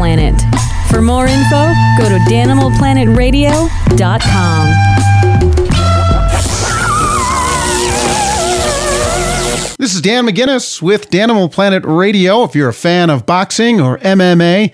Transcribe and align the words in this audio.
Planet. 0.00 0.40
For 0.88 1.02
more 1.02 1.26
info, 1.26 1.74
go 1.98 2.08
to 2.08 2.16
DanimalPlanetRadio.com. 2.30 4.66
This 9.76 9.94
is 9.94 10.00
Dan 10.00 10.26
McGinnis 10.26 10.80
with 10.80 11.10
Danimal 11.10 11.52
Planet 11.52 11.84
Radio. 11.84 12.44
If 12.44 12.54
you're 12.54 12.70
a 12.70 12.72
fan 12.72 13.10
of 13.10 13.26
boxing 13.26 13.78
or 13.78 13.98
MMA, 13.98 14.72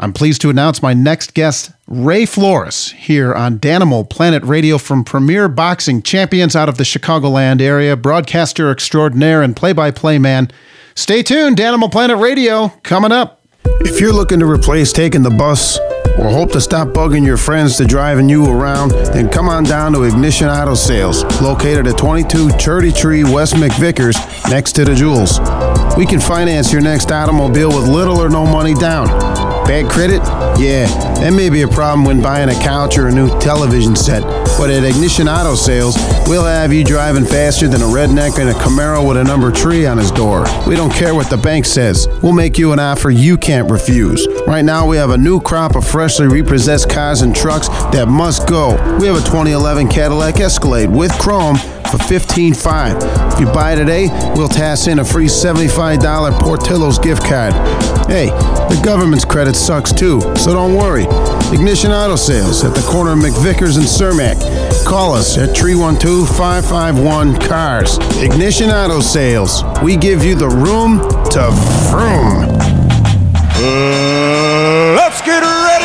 I'm 0.00 0.12
pleased 0.12 0.40
to 0.40 0.50
announce 0.50 0.82
my 0.82 0.92
next 0.92 1.34
guest, 1.34 1.70
Ray 1.86 2.26
Flores, 2.26 2.90
here 2.90 3.32
on 3.32 3.60
Danimal 3.60 4.10
Planet 4.10 4.42
Radio 4.42 4.76
from 4.76 5.04
Premier 5.04 5.46
Boxing 5.46 6.02
Champions 6.02 6.56
out 6.56 6.68
of 6.68 6.78
the 6.78 6.84
Chicagoland 6.84 7.60
area, 7.60 7.96
broadcaster 7.96 8.72
extraordinaire 8.72 9.40
and 9.40 9.54
play 9.54 9.72
by 9.72 9.92
play 9.92 10.18
man. 10.18 10.50
Stay 10.96 11.22
tuned, 11.22 11.56
Danimal 11.56 11.92
Planet 11.92 12.18
Radio, 12.18 12.70
coming 12.82 13.12
up. 13.12 13.38
If 13.64 14.00
you're 14.00 14.12
looking 14.12 14.40
to 14.40 14.46
replace 14.46 14.92
taking 14.92 15.22
the 15.22 15.30
bus 15.30 15.78
or 16.18 16.28
hope 16.28 16.52
to 16.52 16.60
stop 16.60 16.88
bugging 16.88 17.24
your 17.24 17.36
friends 17.36 17.76
to 17.76 17.84
driving 17.84 18.28
you 18.28 18.46
around, 18.46 18.90
then 18.90 19.28
come 19.28 19.48
on 19.48 19.64
down 19.64 19.92
to 19.92 20.02
Ignition 20.04 20.48
Auto 20.48 20.74
Sales, 20.74 21.24
located 21.40 21.86
at 21.86 21.96
22 21.96 22.56
Cherry 22.58 22.92
Tree, 22.92 23.24
West 23.24 23.54
McVickers, 23.54 24.16
next 24.50 24.72
to 24.72 24.84
the 24.84 24.94
Jewels. 24.94 25.38
We 25.96 26.06
can 26.06 26.20
finance 26.20 26.72
your 26.72 26.82
next 26.82 27.10
automobile 27.10 27.68
with 27.68 27.88
little 27.88 28.20
or 28.20 28.28
no 28.28 28.44
money 28.44 28.74
down. 28.74 29.08
Bad 29.66 29.90
credit? 29.90 30.20
Yeah, 30.60 30.86
that 31.20 31.32
may 31.32 31.48
be 31.48 31.62
a 31.62 31.68
problem 31.68 32.04
when 32.04 32.20
buying 32.20 32.48
a 32.48 32.54
couch 32.60 32.98
or 32.98 33.08
a 33.08 33.12
new 33.12 33.28
television 33.38 33.96
set. 33.96 34.22
But 34.58 34.70
at 34.70 34.84
Ignition 34.84 35.28
Auto 35.28 35.54
Sales, 35.54 35.96
we'll 36.26 36.44
have 36.44 36.72
you 36.72 36.84
driving 36.84 37.24
faster 37.24 37.68
than 37.68 37.80
a 37.80 37.86
redneck 37.86 38.38
in 38.38 38.48
a 38.48 38.52
Camaro 38.52 39.06
with 39.06 39.16
a 39.16 39.24
number 39.24 39.50
tree 39.50 39.86
on 39.86 39.98
his 39.98 40.10
door. 40.10 40.44
We 40.66 40.74
don't 40.76 40.92
care 40.92 41.14
what 41.14 41.30
the 41.30 41.36
bank 41.36 41.64
says. 41.64 42.08
We'll 42.22 42.32
make 42.32 42.58
you 42.58 42.72
an 42.72 42.80
offer 42.80 43.10
you 43.10 43.38
can't 43.38 43.70
refuse. 43.70 44.26
Right 44.46 44.64
now, 44.64 44.86
we 44.86 44.96
have 44.96 45.10
a 45.10 45.18
new 45.18 45.40
crop 45.40 45.76
of 45.76 45.86
freshly 45.86 46.26
repossessed 46.26 46.90
cars 46.90 47.22
and 47.22 47.34
trucks 47.34 47.68
that 47.68 48.08
must 48.08 48.48
go. 48.48 48.70
We 48.98 49.06
have 49.06 49.16
a 49.16 49.20
2011 49.20 49.88
Cadillac 49.88 50.40
Escalade 50.40 50.90
with 50.90 51.12
chrome 51.18 51.56
for 51.92 51.98
$15.5. 51.98 53.34
If 53.34 53.38
you 53.38 53.44
buy 53.52 53.74
today, 53.74 54.08
we'll 54.34 54.48
toss 54.48 54.86
in 54.86 55.00
a 55.00 55.04
free 55.04 55.26
$75 55.26 56.40
Portillo's 56.40 56.98
gift 56.98 57.22
card. 57.22 57.52
Hey, 58.08 58.30
the 58.72 58.80
government's 58.82 59.26
credit 59.26 59.54
sucks 59.54 59.92
too, 59.92 60.22
so 60.36 60.54
don't 60.54 60.74
worry. 60.74 61.04
Ignition 61.52 61.90
Auto 61.90 62.16
Sales 62.16 62.64
at 62.64 62.74
the 62.74 62.80
corner 62.88 63.12
of 63.12 63.18
McVickers 63.18 63.76
and 63.76 63.84
Cermak. 63.84 64.40
Call 64.86 65.12
us 65.12 65.36
at 65.36 65.50
312-551-CARS. 65.50 67.98
Ignition 68.22 68.70
Auto 68.70 69.00
Sales. 69.00 69.62
We 69.82 69.98
give 69.98 70.24
you 70.24 70.34
the 70.34 70.48
room 70.48 71.00
to 71.30 71.50
vroom. 71.90 72.48
Uh, 73.54 74.94
let's 74.96 75.20
get 75.20 75.42
ready 75.42 75.81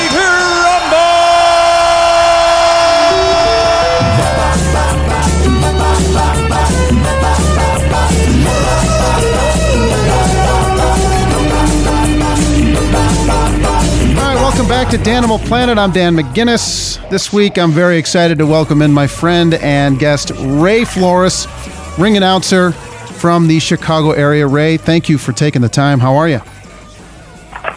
back 14.90 15.04
to 15.04 15.10
Danimal 15.10 15.46
Planet. 15.46 15.78
I'm 15.78 15.92
Dan 15.92 16.16
McGinnis. 16.16 17.10
This 17.10 17.34
week, 17.34 17.58
I'm 17.58 17.72
very 17.72 17.98
excited 17.98 18.38
to 18.38 18.46
welcome 18.46 18.82
in 18.82 18.94
my 18.94 19.06
friend 19.06 19.56
and 19.56 20.00
guest, 20.00 20.32
Ray 20.40 20.86
Flores, 20.86 21.46
ring 22.00 22.16
announcer 22.16 22.72
from 22.72 23.48
the 23.48 23.60
Chicago 23.60 24.12
area. 24.12 24.48
Ray, 24.48 24.78
thank 24.78 25.10
you 25.10 25.18
for 25.18 25.34
taking 25.34 25.62
the 25.62 25.68
time. 25.68 26.00
How 26.00 26.16
are 26.16 26.30
you? 26.30 26.40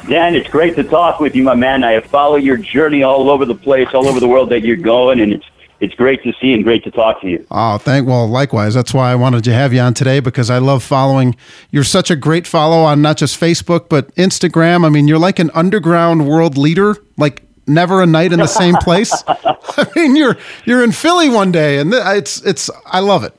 Dan, 0.09 0.37
it's 0.37 0.49
great 0.49 0.77
to 0.77 0.85
talk 0.85 1.19
with 1.19 1.35
you, 1.35 1.43
my 1.43 1.57
man. 1.57 1.83
I 1.83 1.93
have 1.93 2.07
followed 2.07 2.45
your 2.45 2.57
journey 2.57 3.03
all 3.03 3.29
over 3.29 3.45
the 3.45 3.57
place, 3.57 3.89
all 3.93 4.07
over 4.07 4.21
the 4.21 4.29
world 4.29 4.49
that 4.51 4.61
you're 4.61 4.77
going, 4.77 5.21
and 5.21 5.33
it's 5.33 5.50
it's 5.81 5.95
great 5.95 6.23
to 6.23 6.33
see 6.41 6.53
and 6.53 6.63
great 6.63 6.85
to 6.85 6.91
talk 6.91 7.21
to 7.23 7.29
you. 7.29 7.47
Oh, 7.51 7.79
thank 7.79 8.07
well, 8.07 8.29
likewise. 8.29 8.75
That's 8.75 8.93
why 8.93 9.11
I 9.11 9.15
wanted 9.15 9.45
to 9.45 9.53
have 9.53 9.73
you 9.73 9.81
on 9.81 9.95
today 9.95 10.21
because 10.21 10.51
I 10.51 10.59
love 10.59 10.83
following. 10.83 11.37
You're 11.71 11.85
such 11.85 12.11
a 12.11 12.17
great 12.17 12.47
follow 12.47 12.83
on 12.83 13.01
not 13.01 13.17
just 13.17 13.41
Facebook 13.41 13.89
but 13.89 14.15
Instagram. 14.15 14.85
I 14.85 14.91
mean, 14.91 15.09
you're 15.09 15.19
like 15.19 15.39
an 15.39 15.51
underground 15.55 16.29
world 16.29 16.59
leader, 16.59 16.97
like 17.17 17.43
never 17.67 18.03
a 18.03 18.07
night 18.07 18.33
in 18.33 18.41
the 18.41 18.47
same 18.47 18.75
place. 18.83 19.13
I 19.27 19.87
mean, 19.97 20.17
you're 20.17 20.37
you're 20.67 20.85
in 20.85 20.93
Philly 20.93 21.31
one 21.31 21.51
day, 21.51 21.79
and 21.79 21.93
it's 21.95 22.43
it's 22.43 22.71
I 22.87 23.01
love 23.01 23.25
it. 23.25 23.35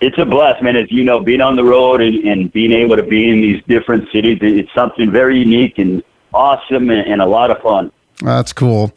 It's 0.00 0.18
a 0.18 0.24
blast, 0.24 0.62
man. 0.62 0.76
As 0.76 0.90
you 0.90 1.04
know, 1.04 1.20
being 1.20 1.40
on 1.40 1.56
the 1.56 1.64
road 1.64 2.00
and, 2.00 2.16
and 2.24 2.52
being 2.52 2.72
able 2.72 2.96
to 2.96 3.02
be 3.02 3.28
in 3.28 3.40
these 3.40 3.62
different 3.68 4.10
cities, 4.10 4.38
it's 4.42 4.72
something 4.74 5.10
very 5.10 5.38
unique 5.38 5.78
and 5.78 6.02
awesome 6.32 6.90
and, 6.90 7.06
and 7.06 7.22
a 7.22 7.26
lot 7.26 7.50
of 7.50 7.58
fun. 7.60 7.92
That's 8.20 8.52
cool. 8.52 8.92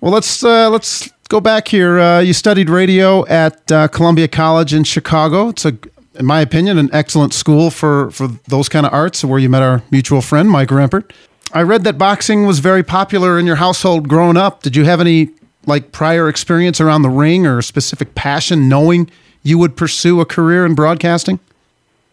Well, 0.00 0.12
let's 0.12 0.42
uh, 0.42 0.70
let's 0.70 1.10
go 1.30 1.40
back 1.40 1.68
here. 1.68 1.98
Uh, 1.98 2.20
you 2.20 2.34
studied 2.34 2.68
radio 2.68 3.24
at 3.28 3.72
uh, 3.72 3.88
Columbia 3.88 4.28
College 4.28 4.74
in 4.74 4.84
Chicago. 4.84 5.48
It's 5.48 5.64
a, 5.64 5.78
in 6.16 6.26
my 6.26 6.40
opinion, 6.40 6.76
an 6.76 6.90
excellent 6.92 7.32
school 7.32 7.70
for 7.70 8.10
for 8.10 8.28
those 8.48 8.68
kind 8.68 8.84
of 8.84 8.92
arts. 8.92 9.24
Where 9.24 9.38
you 9.38 9.48
met 9.48 9.62
our 9.62 9.82
mutual 9.90 10.20
friend 10.20 10.50
Mike 10.50 10.68
Rempert. 10.68 11.10
I 11.52 11.62
read 11.62 11.84
that 11.84 11.96
boxing 11.96 12.46
was 12.46 12.58
very 12.58 12.82
popular 12.82 13.38
in 13.38 13.46
your 13.46 13.56
household 13.56 14.08
growing 14.08 14.36
up. 14.36 14.62
Did 14.62 14.76
you 14.76 14.84
have 14.84 15.00
any 15.00 15.30
like 15.66 15.92
prior 15.92 16.28
experience 16.28 16.80
around 16.80 17.02
the 17.02 17.10
ring 17.10 17.46
or 17.46 17.58
a 17.58 17.62
specific 17.62 18.14
passion, 18.14 18.68
knowing 18.68 19.10
you 19.42 19.56
would 19.58 19.76
pursue 19.76 20.20
a 20.20 20.26
career 20.26 20.66
in 20.66 20.74
broadcasting? 20.74 21.40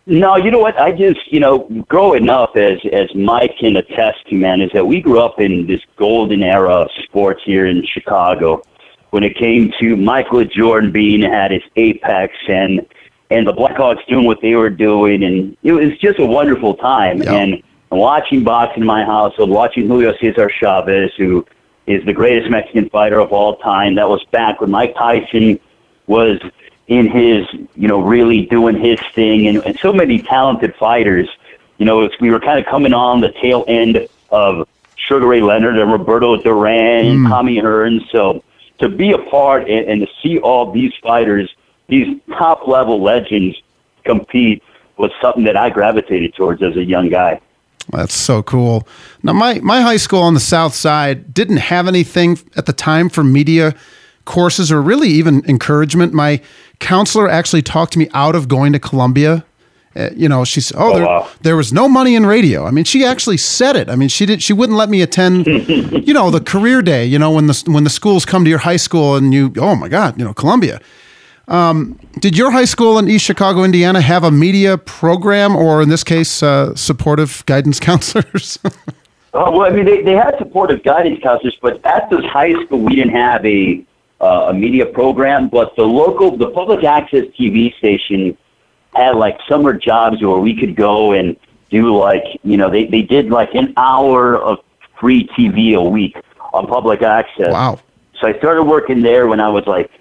No, 0.05 0.37
you 0.37 0.51
know 0.51 0.59
what? 0.59 0.79
I 0.79 0.91
just, 0.91 1.31
you 1.33 1.39
know, 1.39 1.67
growing 1.89 2.29
up, 2.29 2.55
as 2.55 2.79
as 2.93 3.13
Mike 3.15 3.57
can 3.59 3.75
attest 3.75 4.27
to, 4.27 4.35
man, 4.35 4.61
is 4.61 4.71
that 4.73 4.85
we 4.85 5.01
grew 5.01 5.19
up 5.19 5.39
in 5.39 5.65
this 5.65 5.81
golden 5.97 6.43
era 6.43 6.71
of 6.71 6.89
sports 7.03 7.41
here 7.43 7.65
in 7.65 7.83
Chicago. 7.85 8.61
When 9.11 9.23
it 9.23 9.37
came 9.37 9.71
to 9.79 9.95
Michael 9.95 10.43
Jordan 10.45 10.91
being 10.91 11.23
at 11.23 11.51
his 11.51 11.63
apex 11.75 12.33
and 12.47 12.85
and 13.29 13.45
the 13.45 13.53
Blackhawks 13.53 14.05
doing 14.07 14.25
what 14.25 14.41
they 14.41 14.55
were 14.55 14.69
doing, 14.69 15.23
and 15.23 15.57
it 15.63 15.73
was 15.73 15.97
just 15.97 16.19
a 16.19 16.25
wonderful 16.25 16.75
time. 16.75 17.21
Yeah. 17.21 17.33
And 17.33 17.63
watching 17.89 18.43
boxing 18.43 18.81
in 18.81 18.87
my 18.87 19.03
household, 19.03 19.49
watching 19.49 19.87
Julio 19.87 20.13
Cesar 20.17 20.49
Chavez, 20.49 21.11
who 21.17 21.45
is 21.87 22.05
the 22.05 22.13
greatest 22.13 22.49
Mexican 22.49 22.89
fighter 22.89 23.19
of 23.19 23.31
all 23.31 23.57
time. 23.57 23.95
That 23.95 24.09
was 24.09 24.23
back 24.31 24.61
when 24.61 24.71
Mike 24.71 24.93
Tyson 24.95 25.59
was 26.05 26.39
in 26.87 27.09
his, 27.09 27.45
you 27.75 27.87
know, 27.87 28.01
really 28.01 28.45
doing 28.45 28.77
his 28.77 28.99
thing, 29.13 29.47
and, 29.47 29.63
and 29.65 29.77
so 29.79 29.91
many 29.91 30.19
talented 30.19 30.75
fighters. 30.75 31.29
You 31.77 31.85
know, 31.85 32.01
it's, 32.01 32.19
we 32.19 32.31
were 32.31 32.39
kind 32.39 32.59
of 32.59 32.65
coming 32.65 32.93
on 32.93 33.21
the 33.21 33.31
tail 33.41 33.63
end 33.67 34.07
of 34.31 34.67
Sugar 34.95 35.27
Ray 35.27 35.41
Leonard 35.41 35.77
and 35.77 35.91
Roberto 35.91 36.41
Duran 36.41 37.05
and 37.05 37.27
Tommy 37.27 37.57
Hearns. 37.57 38.09
So 38.11 38.43
to 38.79 38.89
be 38.89 39.11
a 39.11 39.17
part 39.17 39.69
and, 39.69 39.87
and 39.87 40.01
to 40.01 40.07
see 40.21 40.39
all 40.39 40.71
these 40.71 40.93
fighters, 41.01 41.49
these 41.87 42.19
top 42.37 42.67
level 42.67 43.01
legends 43.01 43.61
compete 44.03 44.63
was 44.97 45.11
something 45.21 45.43
that 45.43 45.57
I 45.57 45.69
gravitated 45.69 46.33
towards 46.35 46.61
as 46.61 46.75
a 46.75 46.83
young 46.83 47.09
guy. 47.09 47.39
That's 47.91 48.13
so 48.13 48.43
cool. 48.43 48.87
Now, 49.23 49.33
my, 49.33 49.59
my 49.59 49.81
high 49.81 49.97
school 49.97 50.21
on 50.21 50.33
the 50.33 50.39
south 50.39 50.73
side 50.73 51.33
didn't 51.33 51.57
have 51.57 51.87
anything 51.87 52.37
at 52.57 52.65
the 52.65 52.73
time 52.73 53.09
for 53.09 53.23
media 53.23 53.75
courses 54.25 54.71
or 54.71 54.81
really 54.81 55.07
even 55.07 55.43
encouragement. 55.47 56.13
My 56.13 56.41
counselor 56.79 57.29
actually 57.29 57.61
talked 57.61 57.95
me 57.95 58.09
out 58.13 58.35
of 58.35 58.47
going 58.47 58.73
to 58.73 58.79
Columbia. 58.79 59.45
Uh, 59.97 60.09
you 60.15 60.29
know, 60.29 60.45
she 60.45 60.61
said, 60.61 60.77
"Oh, 60.79 60.93
there, 60.93 61.05
wow. 61.05 61.29
there 61.41 61.55
was 61.55 61.73
no 61.73 61.89
money 61.89 62.15
in 62.15 62.25
radio." 62.25 62.65
I 62.65 62.71
mean, 62.71 62.83
she 62.83 63.03
actually 63.03 63.37
said 63.37 63.75
it. 63.75 63.89
I 63.89 63.95
mean, 63.95 64.09
she 64.09 64.25
did. 64.25 64.43
She 64.43 64.53
wouldn't 64.53 64.77
let 64.77 64.89
me 64.89 65.01
attend, 65.01 65.47
you 65.47 66.13
know, 66.13 66.29
the 66.29 66.39
career 66.39 66.81
day. 66.81 67.05
You 67.05 67.17
know, 67.17 67.31
when 67.31 67.47
the 67.47 67.63
when 67.67 67.83
the 67.83 67.89
schools 67.89 68.25
come 68.25 68.43
to 68.43 68.49
your 68.49 68.59
high 68.59 68.77
school 68.77 69.15
and 69.15 69.33
you, 69.33 69.51
oh 69.57 69.75
my 69.75 69.87
God, 69.89 70.17
you 70.19 70.25
know, 70.25 70.33
Columbia. 70.33 70.79
Um, 71.47 71.97
did 72.19 72.37
your 72.37 72.51
high 72.51 72.65
school 72.65 72.99
in 72.99 73.07
East 73.07 73.23
Chicago, 73.23 73.63
Indiana, 73.63 74.01
have 74.01 74.23
a 74.25 74.31
media 74.31 74.77
program, 74.77 75.55
or 75.55 75.81
in 75.81 75.89
this 75.89 76.03
case, 76.03 76.43
uh, 76.43 76.75
supportive 76.75 77.43
guidance 77.45 77.79
counselors? 77.89 78.59
Oh, 79.33 79.51
well, 79.51 79.61
I 79.61 79.69
mean, 79.69 79.85
they, 79.85 80.01
they 80.01 80.13
had 80.13 80.37
supportive 80.37 80.83
guidance 80.83 81.19
counselors, 81.23 81.57
but 81.61 81.83
at 81.85 82.09
this 82.09 82.25
high 82.25 82.53
school, 82.65 82.79
we 82.79 82.95
didn't 82.95 83.15
have 83.15 83.45
a 83.45 83.83
uh, 84.19 84.47
a 84.49 84.53
media 84.53 84.85
program. 84.85 85.47
But 85.47 85.75
the 85.75 85.83
local, 85.83 86.35
the 86.37 86.49
public 86.49 86.83
access 86.83 87.25
TV 87.39 87.75
station 87.77 88.37
had 88.95 89.15
like 89.15 89.37
summer 89.47 89.73
jobs 89.73 90.21
where 90.21 90.37
we 90.37 90.55
could 90.55 90.75
go 90.75 91.13
and 91.13 91.37
do 91.69 91.95
like, 91.97 92.23
you 92.43 92.57
know, 92.57 92.69
they, 92.69 92.85
they 92.85 93.01
did 93.01 93.29
like 93.29 93.53
an 93.53 93.73
hour 93.77 94.37
of 94.37 94.59
free 94.99 95.27
TV 95.37 95.75
a 95.75 95.81
week 95.81 96.17
on 96.53 96.67
public 96.67 97.01
access. 97.01 97.51
wow. 97.51 97.79
So 98.19 98.27
I 98.27 98.37
started 98.39 98.63
working 98.63 99.01
there 99.01 99.27
when 99.27 99.39
I 99.39 99.49
was 99.49 99.65
like 99.67 99.91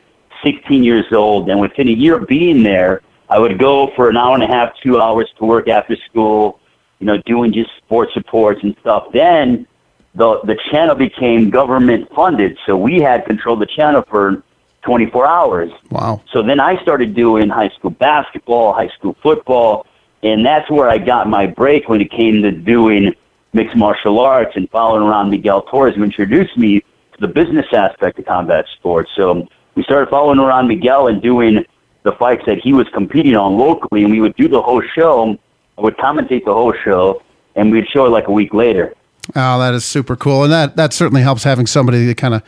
16 0.43 0.83
years 0.83 1.05
old, 1.13 1.51
and 1.51 1.61
within 1.61 1.89
a 1.89 1.93
year 1.93 2.17
of 2.17 2.27
being 2.27 2.63
there, 2.63 3.03
I 3.29 3.39
would 3.39 3.59
go 3.59 3.93
for 3.97 4.09
an 4.09 4.17
hour 4.17 4.35
and 4.35 4.43
a 4.43 4.47
half, 4.47 4.73
two 4.83 5.01
hours 5.01 5.29
to 5.39 5.45
work 5.45 5.69
after 5.69 5.97
school, 6.09 6.61
you 7.01 7.07
know, 7.07 7.19
doing 7.27 7.53
just 7.53 7.71
sports 7.77 8.15
reports 8.17 8.61
and 8.63 8.77
stuff. 8.81 9.09
Then 9.13 9.67
the 10.15 10.41
the 10.45 10.57
channel 10.71 10.95
became 10.95 11.51
government 11.51 12.09
funded, 12.15 12.57
so 12.65 12.77
we 12.77 13.01
had 13.01 13.25
control 13.27 13.55
of 13.55 13.61
the 13.61 13.67
channel 13.67 14.03
for 14.09 14.43
24 14.87 15.27
hours. 15.27 15.73
Wow. 15.91 16.23
So 16.33 16.43
then 16.43 16.61
I 16.61 16.81
started 16.81 17.15
doing 17.15 17.49
high 17.49 17.69
school 17.71 17.91
basketball, 17.91 18.73
high 18.73 18.89
school 18.89 19.17
football, 19.23 19.85
and 20.23 20.47
that's 20.47 20.71
where 20.71 20.89
I 20.89 20.99
got 20.99 21.29
my 21.29 21.47
break 21.47 21.89
when 21.89 22.01
it 22.01 22.11
came 22.11 22.41
to 22.43 22.53
doing 22.53 23.13
mixed 23.53 23.77
martial 23.77 24.21
arts 24.21 24.53
and 24.55 24.71
following 24.71 25.03
around 25.03 25.31
Miguel 25.31 25.63
Torres, 25.63 25.97
who 25.97 26.05
introduced 26.05 26.57
me 26.57 26.81
to 26.81 27.21
the 27.21 27.29
business 27.29 27.67
aspect 27.73 28.19
of 28.21 28.27
combat 28.27 28.65
sports. 28.79 29.11
So 29.17 29.49
we 29.75 29.83
started 29.83 30.09
following 30.09 30.39
around 30.39 30.69
Miguel 30.69 31.09
and 31.09 31.21
doing 31.21 31.65
the 32.05 32.13
fights 32.13 32.45
that 32.47 32.59
he 32.59 32.73
was 32.73 32.89
competing 32.95 33.35
on 33.35 33.59
locally, 33.59 34.05
and 34.05 34.13
we 34.13 34.21
would 34.21 34.37
do 34.37 34.47
the 34.47 34.63
whole 34.63 34.83
show. 34.95 35.37
I 35.77 35.81
would 35.81 35.97
commentate 35.97 36.45
the 36.45 36.55
whole 36.55 36.75
show, 36.85 37.23
and 37.57 37.73
we'd 37.73 37.89
show 37.89 38.07
it 38.07 38.11
like 38.11 38.29
a 38.29 38.33
week 38.33 38.55
later. 38.55 38.95
Oh, 39.35 39.59
that 39.59 39.75
is 39.75 39.85
super 39.85 40.15
cool, 40.15 40.45
and 40.45 40.53
that 40.53 40.77
that 40.77 40.93
certainly 40.93 41.23
helps 41.23 41.43
having 41.43 41.67
somebody 41.67 42.07
to 42.07 42.15
kind 42.15 42.35
of 42.35 42.43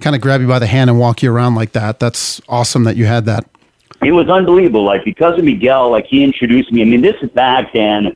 kind 0.00 0.16
of 0.16 0.22
grab 0.22 0.40
you 0.40 0.48
by 0.48 0.58
the 0.58 0.66
hand 0.66 0.90
and 0.90 0.98
walk 0.98 1.22
you 1.22 1.32
around 1.32 1.54
like 1.54 1.72
that. 1.72 1.98
That's 1.98 2.40
awesome 2.48 2.84
that 2.84 2.96
you 2.96 3.06
had 3.06 3.24
that. 3.26 3.48
It 4.02 4.12
was 4.12 4.28
unbelievable. 4.28 4.84
Like 4.84 5.04
because 5.04 5.38
of 5.38 5.44
Miguel, 5.44 5.90
like 5.90 6.06
he 6.06 6.22
introduced 6.22 6.72
me. 6.72 6.82
I 6.82 6.84
mean, 6.84 7.00
this 7.00 7.16
is 7.22 7.30
back 7.30 7.72
then 7.72 8.14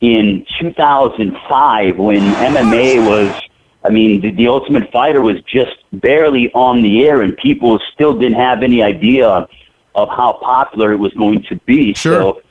in 0.00 0.46
2005 0.60 1.98
when 1.98 2.20
MMA 2.20 3.06
was. 3.06 3.42
I 3.86 3.90
mean, 3.90 4.22
the, 4.22 4.30
the 4.30 4.48
Ultimate 4.48 4.90
Fighter 4.90 5.20
was 5.20 5.42
just 5.42 5.76
barely 5.92 6.50
on 6.54 6.80
the 6.80 7.06
air, 7.06 7.20
and 7.20 7.36
people 7.36 7.78
still 7.92 8.18
didn't 8.18 8.38
have 8.38 8.62
any 8.62 8.82
idea 8.82 9.46
of 9.94 10.08
how 10.08 10.38
popular 10.42 10.92
it 10.92 10.96
was 10.96 11.12
going 11.12 11.42
to 11.44 11.56
be. 11.66 11.92
Sure. 11.92 12.14
So 12.14 12.42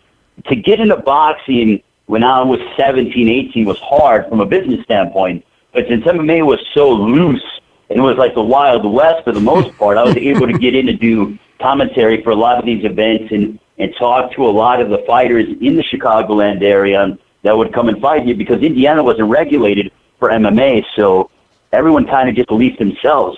to 0.46 0.56
get 0.56 0.80
into 0.80 0.98
boxing 0.98 1.82
when 2.06 2.24
I 2.24 2.44
was 2.44 2.60
17, 2.78 3.28
18 3.28 3.66
was 3.66 3.80
hard 3.80 4.28
from 4.30 4.42
a 4.42 4.46
business 4.46 4.84
standpoint. 4.84 5.44
But 5.74 5.88
since 5.88 6.04
MMA 6.04 6.46
was 6.46 6.60
so 6.74 6.92
loose 6.92 7.44
it 7.90 8.00
was 8.00 8.18
like 8.18 8.34
the 8.34 8.44
Wild 8.44 8.86
West 8.92 9.24
for 9.24 9.32
the 9.32 9.40
most 9.40 9.76
part, 9.78 9.98
I 9.98 10.04
was 10.04 10.16
able 10.16 10.48
to 10.48 10.58
get 10.58 10.76
in 10.76 10.86
to 10.88 10.94
do 10.94 11.38
commentary 11.60 12.22
for 12.24 12.32
a 12.32 12.36
lot 12.36 12.58
of 12.58 12.66
these 12.66 12.84
events 12.84 13.32
and, 13.32 13.60
and 13.78 13.94
talk 13.98 14.34
to 14.34 14.46
a 14.46 14.52
lot 14.52 14.82
of 14.82 14.90
the 14.90 15.00
fighters 15.08 15.48
in 15.62 15.76
the 15.76 15.84
Chicagoland 15.84 16.62
area 16.62 17.18
that 17.44 17.58
would 17.58 17.74
come 17.74 17.90
and 17.90 18.02
fight 18.02 18.24
here 18.24 18.36
because 18.36 18.62
Indiana 18.62 19.04
wasn't 19.04 19.30
regulated 19.30 19.92
for 20.20 20.30
MMA. 20.30 20.84
So 20.96 21.30
everyone 21.72 22.06
kind 22.06 22.30
of 22.30 22.36
just 22.36 22.48
believed 22.48 22.80
themselves. 22.80 23.38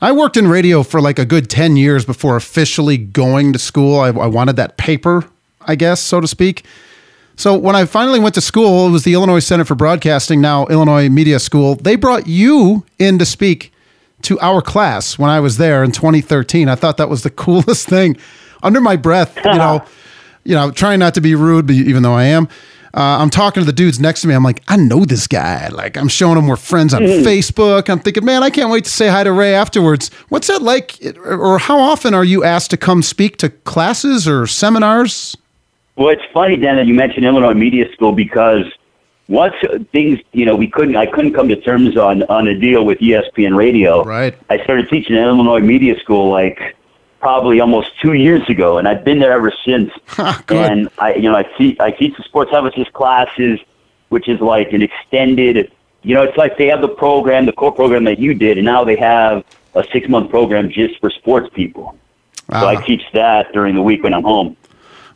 I 0.00 0.12
worked 0.12 0.36
in 0.36 0.46
radio 0.46 0.82
for 0.82 1.00
like 1.00 1.18
a 1.18 1.24
good 1.24 1.50
10 1.50 1.76
years 1.76 2.04
before 2.04 2.36
officially 2.36 2.96
going 2.96 3.52
to 3.52 3.58
school. 3.58 3.98
I, 4.00 4.08
I 4.08 4.26
wanted 4.26 4.56
that 4.56 4.76
paper, 4.76 5.24
I 5.60 5.74
guess, 5.74 6.00
so 6.00 6.20
to 6.20 6.28
speak. 6.28 6.64
So 7.38 7.56
when 7.56 7.76
I 7.76 7.84
finally 7.84 8.18
went 8.18 8.34
to 8.34 8.40
school, 8.40 8.88
it 8.88 8.90
was 8.90 9.04
the 9.04 9.14
Illinois 9.14 9.38
Center 9.38 9.64
for 9.64 9.76
Broadcasting, 9.76 10.40
now 10.40 10.66
Illinois 10.66 11.08
Media 11.08 11.38
School. 11.38 11.76
They 11.76 11.94
brought 11.94 12.26
you 12.26 12.84
in 12.98 13.20
to 13.20 13.24
speak 13.24 13.72
to 14.22 14.40
our 14.40 14.60
class 14.60 15.20
when 15.20 15.30
I 15.30 15.38
was 15.38 15.56
there 15.56 15.84
in 15.84 15.92
2013. 15.92 16.68
I 16.68 16.74
thought 16.74 16.96
that 16.96 17.08
was 17.08 17.22
the 17.22 17.30
coolest 17.44 17.88
thing. 17.88 18.16
Under 18.64 18.80
my 18.80 18.96
breath, 18.96 19.36
you 19.36 19.54
know, 19.54 19.84
you 20.44 20.56
know, 20.56 20.72
trying 20.72 20.98
not 20.98 21.14
to 21.14 21.20
be 21.20 21.36
rude, 21.36 21.68
but 21.68 21.76
even 21.76 22.02
though 22.02 22.14
I 22.14 22.24
am, 22.24 22.48
uh, 22.92 23.18
I'm 23.20 23.30
talking 23.30 23.60
to 23.60 23.64
the 23.64 23.72
dudes 23.72 24.00
next 24.00 24.22
to 24.22 24.26
me. 24.26 24.34
I'm 24.34 24.42
like, 24.42 24.64
I 24.66 24.76
know 24.76 25.04
this 25.04 25.28
guy. 25.28 25.68
Like, 25.68 25.96
I'm 25.96 26.08
showing 26.08 26.34
them 26.34 26.48
we're 26.48 26.56
friends 26.56 26.92
on 26.92 27.02
Facebook. 27.02 27.88
I'm 27.88 28.00
thinking, 28.00 28.24
man, 28.24 28.42
I 28.42 28.50
can't 28.50 28.68
wait 28.68 28.82
to 28.82 28.90
say 28.90 29.06
hi 29.06 29.22
to 29.22 29.30
Ray 29.30 29.54
afterwards. 29.54 30.10
What's 30.28 30.48
that 30.48 30.60
like? 30.60 30.98
Or 31.24 31.60
how 31.60 31.78
often 31.78 32.14
are 32.14 32.24
you 32.24 32.42
asked 32.42 32.72
to 32.72 32.76
come 32.76 33.00
speak 33.00 33.36
to 33.36 33.50
classes 33.50 34.26
or 34.26 34.48
seminars? 34.48 35.36
Well, 35.98 36.10
it's 36.10 36.22
funny, 36.32 36.56
Dan, 36.56 36.76
that 36.76 36.86
you 36.86 36.94
mentioned 36.94 37.26
Illinois 37.26 37.54
Media 37.54 37.92
School 37.92 38.12
because 38.12 38.64
once 39.28 39.54
things, 39.90 40.20
you 40.32 40.46
know, 40.46 40.54
we 40.54 40.68
couldn't, 40.68 40.94
I 40.96 41.06
couldn't 41.06 41.34
come 41.34 41.48
to 41.48 41.56
terms 41.56 41.96
on 41.96 42.22
on 42.24 42.46
a 42.46 42.58
deal 42.58 42.84
with 42.86 42.98
ESPN 43.00 43.56
Radio. 43.56 44.04
Right. 44.04 44.34
I 44.48 44.62
started 44.62 44.88
teaching 44.88 45.16
at 45.16 45.24
Illinois 45.26 45.58
Media 45.60 45.98
School 45.98 46.30
like 46.30 46.76
probably 47.20 47.58
almost 47.58 47.98
two 48.00 48.12
years 48.12 48.48
ago, 48.48 48.78
and 48.78 48.86
I've 48.86 49.04
been 49.04 49.18
there 49.18 49.32
ever 49.32 49.52
since. 49.64 49.90
And 50.48 50.88
I, 50.98 51.14
you 51.14 51.22
know, 51.30 51.34
I 51.36 51.42
teach 51.42 51.78
I 51.80 51.90
teach 51.90 52.16
the 52.16 52.22
sports 52.22 52.52
emphasis 52.54 52.86
classes, 52.92 53.58
which 54.08 54.28
is 54.28 54.40
like 54.40 54.72
an 54.72 54.82
extended. 54.82 55.72
You 56.04 56.14
know, 56.14 56.22
it's 56.22 56.36
like 56.38 56.56
they 56.56 56.66
have 56.68 56.80
the 56.80 56.88
program, 56.88 57.44
the 57.44 57.52
core 57.52 57.72
program 57.72 58.04
that 58.04 58.20
you 58.20 58.34
did, 58.34 58.56
and 58.56 58.64
now 58.64 58.84
they 58.84 58.96
have 58.96 59.44
a 59.74 59.84
six 59.92 60.08
month 60.08 60.30
program 60.30 60.70
just 60.70 60.98
for 61.00 61.10
sports 61.10 61.48
people. 61.52 61.96
So 62.50 62.56
I 62.66 62.76
Ah. 62.76 62.80
teach 62.80 63.02
that 63.12 63.52
during 63.52 63.74
the 63.74 63.82
week 63.82 64.04
when 64.04 64.14
I'm 64.14 64.22
home. 64.22 64.56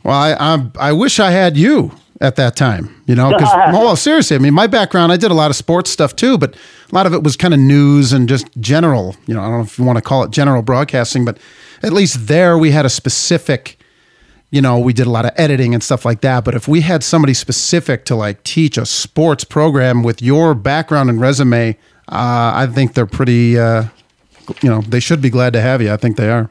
Well, 0.03 0.15
I, 0.15 0.33
I 0.33 0.89
I 0.89 0.91
wish 0.91 1.19
I 1.19 1.31
had 1.31 1.57
you 1.57 1.91
at 2.21 2.35
that 2.37 2.55
time, 2.55 2.93
you 3.05 3.15
know, 3.15 3.29
because 3.31 3.49
well, 3.73 3.95
seriously, 3.95 4.35
I 4.35 4.39
mean, 4.39 4.53
my 4.53 4.67
background, 4.67 5.11
I 5.11 5.17
did 5.17 5.29
a 5.29 5.33
lot 5.33 5.49
of 5.51 5.55
sports 5.55 5.91
stuff 5.91 6.15
too, 6.15 6.37
but 6.37 6.55
a 6.55 6.95
lot 6.95 7.05
of 7.05 7.13
it 7.13 7.23
was 7.23 7.35
kind 7.35 7.53
of 7.53 7.59
news 7.59 8.13
and 8.13 8.29
just 8.29 8.47
general, 8.59 9.15
you 9.25 9.33
know, 9.33 9.41
I 9.41 9.45
don't 9.49 9.57
know 9.59 9.63
if 9.63 9.77
you 9.77 9.83
want 9.83 9.97
to 9.97 10.01
call 10.01 10.23
it 10.23 10.31
general 10.31 10.61
broadcasting, 10.61 11.25
but 11.25 11.37
at 11.83 11.91
least 11.91 12.27
there 12.27 12.57
we 12.57 12.71
had 12.71 12.85
a 12.85 12.89
specific, 12.89 13.77
you 14.51 14.61
know, 14.61 14.79
we 14.79 14.93
did 14.93 15.05
a 15.05 15.09
lot 15.09 15.25
of 15.25 15.31
editing 15.35 15.73
and 15.73 15.83
stuff 15.83 16.05
like 16.05 16.21
that. 16.21 16.45
But 16.45 16.55
if 16.55 16.67
we 16.67 16.81
had 16.81 17.03
somebody 17.03 17.33
specific 17.33 18.05
to 18.05 18.15
like 18.15 18.41
teach 18.43 18.77
a 18.77 18.85
sports 18.85 19.43
program 19.43 20.01
with 20.01 20.21
your 20.21 20.53
background 20.53 21.09
and 21.09 21.19
resume, 21.19 21.77
uh, 22.07 22.51
I 22.55 22.67
think 22.67 22.93
they're 22.93 23.05
pretty, 23.05 23.59
uh, 23.59 23.85
you 24.61 24.69
know, 24.69 24.81
they 24.81 25.01
should 25.01 25.21
be 25.21 25.29
glad 25.29 25.53
to 25.53 25.61
have 25.61 25.81
you. 25.81 25.91
I 25.91 25.97
think 25.97 26.15
they 26.15 26.29
are. 26.29 26.49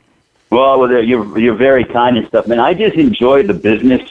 Well, 0.52 1.02
you're 1.02 1.38
you're 1.38 1.54
very 1.54 1.82
kind 1.82 2.18
and 2.18 2.26
stuff, 2.28 2.46
man. 2.46 2.60
I 2.60 2.74
just 2.74 2.96
enjoy 2.96 3.42
the 3.42 3.54
business, 3.54 4.02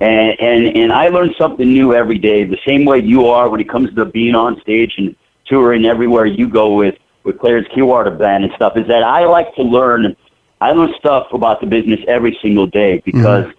and 0.00 0.40
and 0.40 0.74
and 0.74 0.90
I 0.90 1.08
learn 1.08 1.34
something 1.36 1.68
new 1.70 1.94
every 1.94 2.16
day. 2.16 2.44
The 2.44 2.58
same 2.66 2.86
way 2.86 3.00
you 3.00 3.26
are 3.26 3.50
when 3.50 3.60
it 3.60 3.68
comes 3.68 3.94
to 3.94 4.06
being 4.06 4.34
on 4.34 4.58
stage 4.62 4.94
and 4.96 5.14
touring 5.44 5.84
everywhere 5.84 6.24
you 6.24 6.48
go 6.48 6.72
with 6.74 6.96
with 7.24 7.36
Creedence 7.36 7.70
Clearwater 7.74 8.10
Band 8.10 8.44
and 8.44 8.54
stuff. 8.54 8.78
Is 8.78 8.86
that 8.86 9.02
I 9.02 9.26
like 9.26 9.54
to 9.56 9.62
learn. 9.62 10.16
I 10.62 10.72
learn 10.72 10.94
stuff 10.98 11.26
about 11.34 11.60
the 11.60 11.66
business 11.66 12.00
every 12.08 12.38
single 12.40 12.66
day 12.66 13.02
because 13.04 13.44
mm-hmm. 13.44 13.58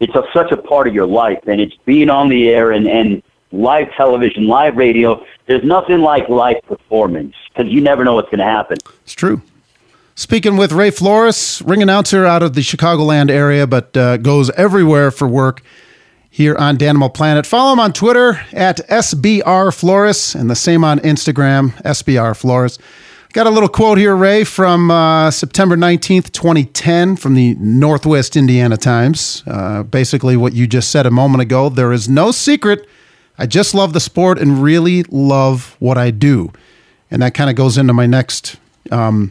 it's 0.00 0.14
a, 0.16 0.24
such 0.32 0.50
a 0.50 0.56
part 0.56 0.88
of 0.88 0.94
your 0.94 1.06
life, 1.06 1.38
and 1.46 1.60
it's 1.60 1.76
being 1.84 2.10
on 2.10 2.28
the 2.28 2.48
air 2.48 2.72
and 2.72 2.88
and 2.88 3.22
live 3.52 3.92
television, 3.92 4.48
live 4.48 4.76
radio. 4.76 5.24
There's 5.46 5.62
nothing 5.62 6.00
like 6.00 6.28
live 6.28 6.60
performance 6.66 7.36
because 7.50 7.70
you 7.72 7.80
never 7.80 8.02
know 8.02 8.14
what's 8.14 8.30
going 8.30 8.40
to 8.40 8.44
happen. 8.44 8.78
It's 9.04 9.12
true. 9.12 9.42
Speaking 10.18 10.56
with 10.56 10.72
Ray 10.72 10.90
Flores, 10.90 11.62
ring 11.64 11.80
announcer 11.80 12.26
out 12.26 12.42
of 12.42 12.54
the 12.54 12.60
Chicagoland 12.60 13.30
area, 13.30 13.68
but 13.68 13.96
uh, 13.96 14.16
goes 14.16 14.50
everywhere 14.50 15.12
for 15.12 15.28
work 15.28 15.62
here 16.28 16.56
on 16.56 16.76
Danimal 16.76 17.14
Planet. 17.14 17.46
Follow 17.46 17.72
him 17.72 17.78
on 17.78 17.92
Twitter 17.92 18.40
at 18.52 18.78
SBR 18.88 19.72
Flores 19.72 20.34
and 20.34 20.50
the 20.50 20.56
same 20.56 20.82
on 20.82 20.98
Instagram, 20.98 21.70
SBR 21.84 22.36
Flores. 22.36 22.80
Got 23.32 23.46
a 23.46 23.50
little 23.50 23.68
quote 23.68 23.96
here, 23.96 24.16
Ray, 24.16 24.42
from 24.42 24.90
uh, 24.90 25.30
September 25.30 25.76
19th, 25.76 26.32
2010, 26.32 27.14
from 27.14 27.34
the 27.34 27.54
Northwest 27.60 28.34
Indiana 28.34 28.76
Times. 28.76 29.44
Uh, 29.46 29.84
basically, 29.84 30.36
what 30.36 30.52
you 30.52 30.66
just 30.66 30.90
said 30.90 31.06
a 31.06 31.12
moment 31.12 31.42
ago 31.42 31.68
there 31.68 31.92
is 31.92 32.08
no 32.08 32.32
secret. 32.32 32.88
I 33.38 33.46
just 33.46 33.72
love 33.72 33.92
the 33.92 34.00
sport 34.00 34.40
and 34.40 34.64
really 34.64 35.04
love 35.04 35.76
what 35.78 35.96
I 35.96 36.10
do. 36.10 36.52
And 37.08 37.22
that 37.22 37.34
kind 37.34 37.48
of 37.48 37.54
goes 37.54 37.78
into 37.78 37.92
my 37.92 38.06
next 38.06 38.56
um, 38.90 39.30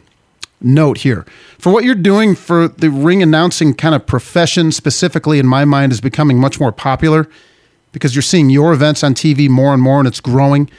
note 0.60 0.98
here. 0.98 1.24
For 1.58 1.72
what 1.72 1.84
you're 1.84 1.94
doing 1.94 2.34
for 2.34 2.68
the 2.68 2.90
ring 2.90 3.22
announcing 3.22 3.74
kind 3.74 3.94
of 3.94 4.06
profession, 4.06 4.72
specifically 4.72 5.38
in 5.38 5.46
my 5.46 5.64
mind, 5.64 5.92
is 5.92 6.00
becoming 6.00 6.38
much 6.38 6.58
more 6.58 6.72
popular 6.72 7.28
because 7.92 8.14
you're 8.14 8.22
seeing 8.22 8.50
your 8.50 8.72
events 8.72 9.02
on 9.02 9.14
TV 9.14 9.48
more 9.48 9.72
and 9.72 9.82
more 9.82 9.98
and 9.98 10.08
it's 10.08 10.20
growing. 10.20 10.70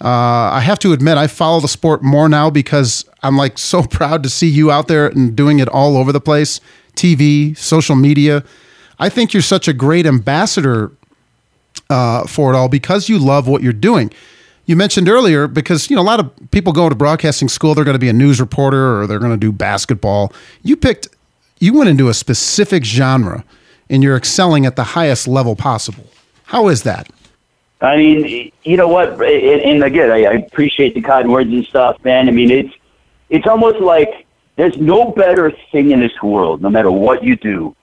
Uh, 0.00 0.50
I 0.52 0.60
have 0.60 0.80
to 0.80 0.92
admit, 0.92 1.16
I 1.16 1.28
follow 1.28 1.60
the 1.60 1.68
sport 1.68 2.02
more 2.02 2.28
now 2.28 2.50
because 2.50 3.04
I'm 3.22 3.36
like 3.36 3.58
so 3.72 3.82
proud 3.82 4.22
to 4.24 4.28
see 4.28 4.48
you 4.48 4.70
out 4.70 4.88
there 4.88 5.06
and 5.06 5.36
doing 5.36 5.60
it 5.60 5.68
all 5.68 5.96
over 5.96 6.12
the 6.12 6.20
place 6.20 6.60
TV, 6.96 7.56
social 7.56 7.96
media. 7.96 8.44
I 8.98 9.08
think 9.08 9.32
you're 9.32 9.42
such 9.42 9.66
a 9.66 9.72
great 9.72 10.06
ambassador 10.06 10.92
uh, 11.88 12.26
for 12.26 12.52
it 12.52 12.56
all 12.56 12.68
because 12.68 13.08
you 13.08 13.18
love 13.18 13.48
what 13.48 13.62
you're 13.62 13.72
doing. 13.72 14.12
You 14.64 14.76
mentioned 14.76 15.08
earlier 15.08 15.48
because 15.48 15.90
you 15.90 15.96
know 15.96 16.02
a 16.02 16.04
lot 16.04 16.20
of 16.20 16.30
people 16.50 16.72
go 16.72 16.88
to 16.88 16.94
broadcasting 16.94 17.48
school. 17.48 17.74
They're 17.74 17.84
going 17.84 17.96
to 17.96 17.98
be 18.00 18.08
a 18.08 18.12
news 18.12 18.40
reporter 18.40 19.00
or 19.00 19.06
they're 19.06 19.18
going 19.18 19.32
to 19.32 19.36
do 19.36 19.50
basketball. 19.50 20.32
You 20.62 20.76
picked, 20.76 21.08
you 21.58 21.74
went 21.74 21.90
into 21.90 22.08
a 22.08 22.14
specific 22.14 22.84
genre, 22.84 23.44
and 23.90 24.02
you're 24.02 24.16
excelling 24.16 24.64
at 24.64 24.76
the 24.76 24.84
highest 24.84 25.26
level 25.26 25.56
possible. 25.56 26.06
How 26.44 26.68
is 26.68 26.84
that? 26.84 27.10
I 27.80 27.96
mean, 27.96 28.52
you 28.62 28.76
know 28.76 28.86
what? 28.86 29.20
And, 29.20 29.82
again, 29.82 30.10
I, 30.12 30.24
I 30.24 30.32
appreciate 30.34 30.94
the 30.94 31.00
kind 31.00 31.32
words 31.32 31.50
and 31.50 31.64
stuff, 31.66 32.02
man. 32.04 32.28
I 32.28 32.30
mean, 32.30 32.50
it's 32.50 32.72
it's 33.28 33.46
almost 33.46 33.80
like 33.80 34.26
there's 34.56 34.76
no 34.76 35.10
better 35.10 35.50
thing 35.72 35.90
in 35.90 35.98
this 35.98 36.22
world, 36.22 36.62
no 36.62 36.70
matter 36.70 36.92
what 36.92 37.24
you 37.24 37.34
do, 37.34 37.74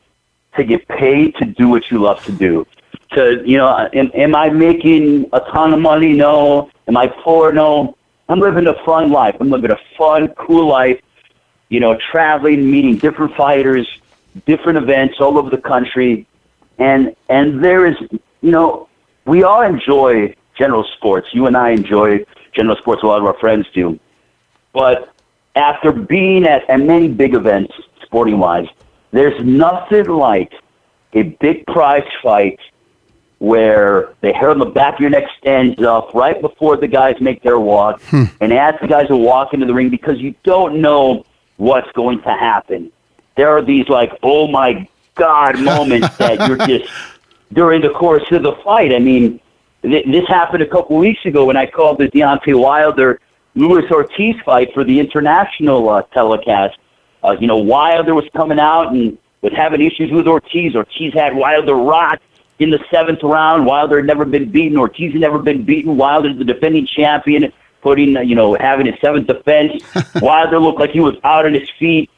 to 0.56 0.64
get 0.64 0.88
paid 0.88 1.36
to 1.36 1.46
do 1.46 1.68
what 1.68 1.92
you 1.92 2.00
love 2.00 2.24
to 2.26 2.32
do. 2.32 2.66
To 3.14 3.42
you 3.46 3.58
know, 3.58 3.90
am, 3.94 4.12
am 4.14 4.36
I 4.36 4.50
making 4.50 5.30
a 5.34 5.40
ton 5.40 5.74
of 5.74 5.80
money? 5.80 6.14
No. 6.14 6.70
Am 6.88 6.96
I 6.96 7.08
poor? 7.08 7.52
No. 7.52 7.96
I'm 8.28 8.40
living 8.40 8.68
a 8.68 8.76
fun 8.86 9.12
life. 9.12 9.36
I'm 9.40 9.50
living 9.50 9.72
a 9.72 9.80
fun, 9.98 10.28
cool 10.38 10.68
life. 10.68 11.02
You 11.70 11.80
know, 11.80 11.98
traveling, 12.12 12.70
meeting 12.70 12.98
different 12.98 13.36
fighters, 13.36 13.88
different 14.46 14.78
events 14.78 15.16
all 15.20 15.38
over 15.38 15.50
the 15.50 15.62
country, 15.62 16.28
and 16.78 17.16
and 17.30 17.64
there 17.64 17.86
is, 17.86 17.96
you 18.42 18.52
know, 18.52 18.88
we 19.26 19.44
all 19.44 19.62
enjoy 19.62 20.36
general 20.56 20.84
sports. 20.98 21.30
You 21.32 21.48
and 21.48 21.58
I 21.58 21.72
enjoy 21.72 22.26
general 22.54 22.76
sports. 22.78 23.02
A 23.04 23.08
lot 23.08 23.20
of 23.20 23.26
our 23.26 23.38
friends 23.40 23.66
do. 23.74 24.00
But 24.74 25.14
after 25.56 25.92
being 25.92 26.46
at, 26.46 26.70
at 26.70 26.80
many 26.80 27.08
big 27.08 27.34
events, 27.34 27.74
sporting 28.04 28.38
wise, 28.38 28.68
there's 29.12 29.44
nothing 29.44 30.06
like 30.06 30.54
a 31.14 31.24
big 31.24 31.66
prize 31.68 32.08
fight 32.22 32.60
where 33.40 34.14
the 34.22 34.32
hair 34.34 34.50
on 34.52 34.60
the 34.60 34.66
back 34.66 34.96
of 34.96 35.00
your 35.00 35.10
neck 35.10 35.24
stands 35.40 35.82
up 35.82 36.14
right 36.14 36.40
before 36.42 36.78
the 36.78 36.88
guys 36.88 37.20
make 37.20 37.42
their 37.42 37.60
walk, 37.60 38.02
and 38.42 38.54
as 38.54 38.76
the 38.82 38.88
guys 38.88 39.10
are 39.10 39.16
walking 39.16 39.60
to 39.62 39.66
the 39.66 39.74
ring, 39.74 39.90
because 39.90 40.20
you 40.20 40.36
don't 40.44 40.82
know 40.82 41.26
what's 41.58 41.92
going 41.94 42.22
to 42.22 42.30
happen. 42.30 42.92
There 43.36 43.50
are 43.50 43.62
these 43.62 43.88
like, 43.90 44.12
oh 44.24 44.48
my 44.48 44.88
god 45.16 45.60
moments 45.60 46.16
that 46.18 46.48
you're 46.48 46.58
just 46.58 46.92
during 47.54 47.82
the 47.82 47.90
course 47.90 48.24
of 48.32 48.44
the 48.44 48.54
fight. 48.64 48.94
I 48.94 49.00
mean, 49.00 49.40
th- 49.82 50.06
this 50.06 50.28
happened 50.28 50.64
a 50.64 50.68
couple 50.68 50.98
weeks 50.98 51.26
ago 51.26 51.46
when 51.46 51.58
I 51.58 51.66
called 51.66 51.98
the 51.98 52.08
Deontay 52.08 52.60
Wilder 52.60 53.20
Luis 53.56 53.90
Ortiz 53.92 54.36
fight 54.46 54.74
for 54.74 54.84
the 54.84 55.00
international 55.00 55.90
uh, 55.90 56.04
telecast. 56.14 56.78
Uh, 57.24 57.36
you 57.40 57.48
know, 57.48 57.58
Wilder 57.58 58.14
was 58.14 58.26
coming 58.36 58.60
out 58.60 58.94
and 58.94 59.18
was 59.42 59.54
having 59.54 59.82
issues 59.82 60.12
with 60.12 60.28
Ortiz. 60.28 60.76
Ortiz 60.76 61.14
had 61.14 61.36
Wilder 61.36 61.76
rocked 61.76 62.24
in 62.60 62.70
the 62.70 62.80
seventh 62.92 63.24
round. 63.24 63.66
Wilder 63.66 63.98
had 63.98 64.06
never 64.06 64.26
been 64.26 64.52
beaten. 64.52 64.78
Ortiz 64.78 65.14
had 65.14 65.22
never 65.22 65.40
been 65.40 65.64
beaten. 65.64 65.98
Wilder's 65.98 66.38
the 66.38 66.44
defending 66.44 66.86
champion, 66.86 67.52
putting, 67.82 68.16
uh, 68.16 68.22
you 68.22 68.36
know, 68.36 68.56
having 68.60 68.86
his 68.86 68.96
seventh 69.02 69.28
defense. 69.28 69.84
Wilder 70.22 70.60
looked 70.60 70.80
like 70.80 70.92
he 70.92 71.00
was 71.00 71.16
out 71.24 71.46
on 71.46 71.54
his 71.54 71.70
feet. 71.80 72.10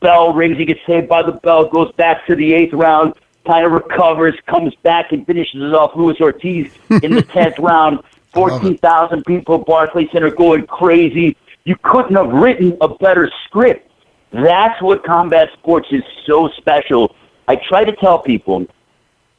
Bell 0.00 0.32
rings. 0.32 0.56
He 0.56 0.64
gets 0.64 0.80
saved 0.86 1.08
by 1.08 1.22
the 1.22 1.32
bell. 1.32 1.68
Goes 1.68 1.92
back 1.92 2.26
to 2.28 2.36
the 2.36 2.54
eighth 2.54 2.72
round. 2.72 3.14
Kind 3.44 3.66
of 3.66 3.72
recovers. 3.72 4.34
Comes 4.46 4.74
back 4.76 5.10
and 5.10 5.26
finishes 5.26 5.60
it 5.60 5.74
off. 5.74 5.96
Luis 5.96 6.20
Ortiz 6.20 6.70
in 7.02 7.14
the 7.14 7.22
tenth 7.32 7.58
round. 7.58 8.00
Fourteen 8.32 8.78
thousand 8.78 9.24
people 9.26 9.56
at 9.56 9.66
Barclays 9.66 10.08
Center 10.10 10.30
going 10.30 10.66
crazy. 10.66 11.36
You 11.64 11.76
couldn't 11.82 12.14
have 12.14 12.28
written 12.28 12.78
a 12.80 12.88
better 12.88 13.30
script. 13.44 13.90
That's 14.32 14.80
what 14.80 15.04
combat 15.04 15.50
sports 15.52 15.88
is 15.90 16.02
so 16.26 16.48
special. 16.56 17.14
I 17.46 17.56
try 17.56 17.84
to 17.84 17.94
tell 17.96 18.20
people 18.20 18.66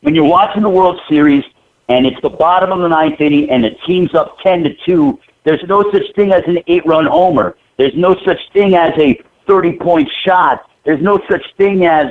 when 0.03 0.13
you're 0.13 0.25
watching 0.25 0.61
the 0.61 0.69
World 0.69 0.99
Series 1.09 1.43
and 1.89 2.05
it's 2.05 2.19
the 2.21 2.29
bottom 2.29 2.71
of 2.71 2.79
the 2.79 2.89
ninth 2.89 3.19
inning 3.19 3.49
and 3.49 3.63
the 3.63 3.71
team's 3.87 4.13
up 4.13 4.37
ten 4.43 4.63
to 4.63 4.75
two, 4.85 5.19
there's 5.45 5.63
no 5.67 5.89
such 5.91 6.03
thing 6.15 6.31
as 6.31 6.43
an 6.45 6.59
eight-run 6.67 7.05
homer. 7.05 7.57
There's 7.77 7.95
no 7.95 8.15
such 8.25 8.39
thing 8.51 8.75
as 8.75 8.91
a 8.97 9.21
30-point 9.47 10.09
shot. 10.25 10.69
There's 10.85 11.01
no 11.01 11.19
such 11.29 11.43
thing 11.57 11.85
as 11.85 12.07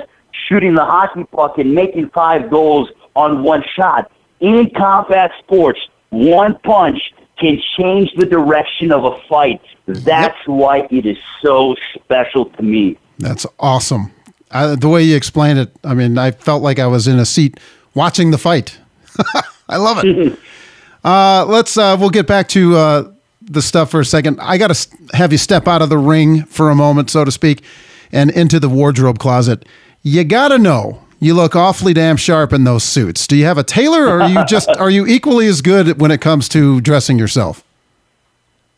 shooting 0.49 0.75
the 0.75 0.85
hockey 0.85 1.25
puck 1.25 1.59
and 1.59 1.75
making 1.75 2.11
five 2.11 2.51
goals 2.51 2.89
on 3.15 3.43
one 3.43 3.63
shot. 3.77 4.11
In 4.41 4.71
combat 4.71 5.31
sports, 5.39 5.81
one 6.11 6.59
punch 6.61 6.99
can 7.39 7.61
change 7.79 8.11
the 8.17 8.27
direction 8.27 8.91
of 8.91 9.05
a 9.05 9.21
fight. 9.29 9.61
That's 9.87 10.39
why 10.47 10.89
it 10.91 11.07
is 11.07 11.19
so 11.43 11.77
special 11.95 12.47
to 12.47 12.63
me. 12.63 12.99
That's 13.19 13.47
awesome. 13.59 14.13
I, 14.51 14.75
the 14.77 14.89
way 14.89 15.03
you 15.03 15.17
explained 15.17 15.59
it, 15.59 15.77
I 15.85 15.95
mean, 15.95 16.19
I 16.19 16.31
felt 16.31 16.63
like 16.63 16.79
I 16.79 16.87
was 16.87 17.07
in 17.07 17.19
a 17.19 17.25
seat 17.25 17.59
watching 17.95 18.31
the 18.31 18.39
fight. 18.39 18.79
I 19.69 19.77
love 19.77 20.05
it. 20.05 20.39
uh, 21.05 21.45
let's. 21.47 21.77
Uh, 21.77 21.97
we'll 21.99 22.11
get 22.11 22.27
back 22.27 22.49
to 22.49 22.77
uh, 22.77 23.13
the 23.43 23.63
stuff 23.63 23.91
for 23.91 24.01
a 24.01 24.05
second. 24.05 24.39
I 24.41 24.59
got 24.59 24.75
to 24.75 24.89
have 25.15 25.33
you 25.33 25.39
step 25.39 25.67
out 25.69 25.83
of 25.83 25.89
the 25.89 25.99
ring 25.99 26.45
for 26.45 26.71
a 26.71 26.75
moment, 26.75 27.11
so 27.11 27.25
to 27.25 27.33
speak, 27.33 27.63
and 28.11 28.31
into 28.31 28.61
the 28.61 28.69
wardrobe 28.69 29.19
closet. 29.19 29.67
You 30.03 30.25
got 30.25 30.49
to 30.49 30.59
know. 30.59 31.03
You 31.21 31.35
look 31.35 31.55
awfully 31.55 31.95
damn 31.95 32.17
sharp 32.17 32.53
in 32.53 32.65
those 32.65 32.83
suits. 32.83 33.29
Do 33.29 33.37
you 33.37 33.45
have 33.45 33.57
a 33.57 33.63
tailor, 33.63 34.07
or 34.07 34.23
are 34.23 34.29
you 34.29 34.45
just 34.47 34.69
are 34.79 34.91
you 34.91 35.07
equally 35.07 35.47
as 35.47 35.63
good 35.63 36.01
when 36.01 36.11
it 36.11 36.21
comes 36.21 36.49
to 36.51 36.81
dressing 36.81 37.19
yourself? 37.19 37.63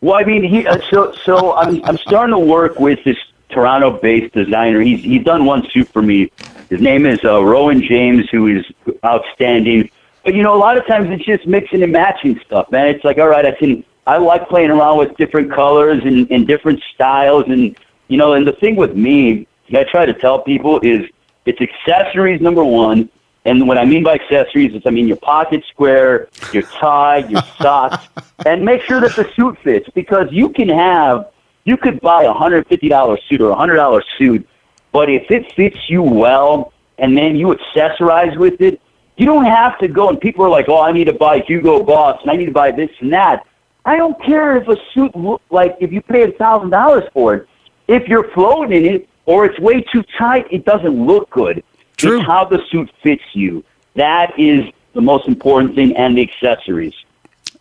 Well, 0.03 0.17
I 0.17 0.25
mean, 0.25 0.43
he, 0.43 0.67
uh, 0.67 0.79
so 0.91 1.13
so 1.25 1.55
I'm 1.55 1.83
I'm 1.85 1.97
starting 1.97 2.35
to 2.35 2.39
work 2.39 2.79
with 2.79 3.03
this 3.05 3.17
Toronto-based 3.49 4.35
designer. 4.35 4.81
He's 4.81 5.03
he's 5.03 5.25
done 5.25 5.47
one 5.47 5.67
suit 5.71 5.89
for 5.89 6.03
me. 6.03 6.31
His 6.71 6.81
name 6.81 7.07
is 7.07 7.19
uh, 7.25 7.43
Rowan 7.45 7.83
James, 7.83 8.29
who 8.31 8.47
is 8.47 8.65
outstanding. 9.05 9.91
But 10.25 10.35
you 10.35 10.43
know, 10.43 10.55
a 10.55 10.59
lot 10.59 10.77
of 10.77 10.87
times 10.87 11.11
it's 11.11 11.25
just 11.25 11.47
mixing 11.47 11.83
and 11.83 11.93
matching 11.93 12.41
stuff, 12.45 12.71
man. 12.71 12.89
It's 12.89 13.05
like, 13.05 13.19
all 13.19 13.29
right, 13.29 13.45
I 13.45 13.53
can 13.53 13.85
I 14.07 14.19
like 14.19 14.49
playing 14.49 14.71
around 14.71 14.99
with 14.99 15.17
different 15.17 15.53
colors 15.53 16.03
and, 16.05 16.31
and 16.31 16.47
different 16.47 16.83
styles, 16.95 17.45
and 17.49 17.77
you 18.09 18.17
know, 18.17 18.35
and 18.35 18.47
the 18.47 18.53
thing 18.53 18.77
with 18.77 18.95
me, 18.95 19.47
I 19.75 19.85
try 19.85 20.07
to 20.07 20.15
tell 20.15 20.41
people 20.41 20.81
is 20.81 21.09
it's 21.47 21.61
accessories 21.61 22.41
number 22.41 22.65
one. 22.65 23.11
And 23.47 23.69
what 23.69 23.77
I 23.77 23.85
mean 23.85 24.03
by 24.03 24.15
accessories 24.15 24.73
is 24.75 24.83
I 24.87 24.91
mean 24.91 25.07
your 25.07 25.19
pocket 25.19 25.63
square, 25.69 26.29
your 26.53 26.63
tie, 26.63 27.19
your 27.29 27.43
socks, 27.59 28.09
and 28.47 28.65
make 28.65 28.83
sure 28.83 29.01
that 29.01 29.15
the 29.17 29.31
suit 29.37 29.59
fits 29.63 29.89
because 29.95 30.29
you 30.31 30.49
can 30.49 30.69
have, 30.71 31.31
you 31.65 31.77
could 31.77 32.01
buy 32.01 32.25
a 32.25 32.33
$150 32.33 33.29
suit 33.29 33.41
or 33.43 33.51
a 33.51 33.55
$100 33.55 34.03
suit, 34.17 34.49
but 34.95 35.11
if 35.11 35.29
it 35.29 35.53
fits 35.55 35.91
you 35.91 36.03
well 36.03 36.73
and 36.99 37.19
then 37.19 37.35
you 37.35 37.49
accessorize 37.49 38.39
with 38.39 38.61
it, 38.61 38.81
you 39.17 39.27
don't 39.27 39.45
have 39.45 39.77
to 39.81 39.89
go 39.89 40.09
and 40.09 40.21
people 40.21 40.45
are 40.45 40.49
like, 40.49 40.69
oh, 40.69 40.81
I 40.81 40.93
need 40.93 41.07
to 41.07 41.13
buy 41.13 41.41
Hugo 41.41 41.83
Boss 41.83 42.21
and 42.23 42.31
I 42.31 42.37
need 42.37 42.47
to 42.47 42.53
buy 42.53 42.71
this 42.71 42.91
and 43.01 43.13
that. 43.13 43.45
I 43.85 43.97
don't 43.97 44.17
care 44.23 44.57
if 44.57 44.69
a 44.69 44.77
suit, 44.93 45.15
look 45.17 45.43
like 45.51 45.77
if 45.81 45.91
you 45.93 46.01
pay 46.01 46.23
a 46.23 46.29
$1,000 46.29 47.13
for 47.13 47.35
it, 47.35 47.49
if 47.89 48.07
you're 48.07 48.31
floating 48.31 48.85
in 48.85 48.95
it, 48.95 49.09
or 49.27 49.45
it's 49.47 49.59
way 49.59 49.81
too 49.81 50.05
tight, 50.17 50.47
it 50.53 50.65
doesn't 50.65 51.07
look 51.07 51.29
good. 51.31 51.65
True. 51.97 52.19
It's 52.19 52.27
how 52.27 52.45
the 52.45 52.63
suit 52.71 52.89
fits 53.03 53.25
you. 53.33 53.65
That 53.95 54.39
is 54.39 54.71
the 54.93 55.01
most 55.01 55.27
important 55.27 55.75
thing, 55.75 55.97
and 55.97 56.17
the 56.17 56.23
accessories. 56.23 56.95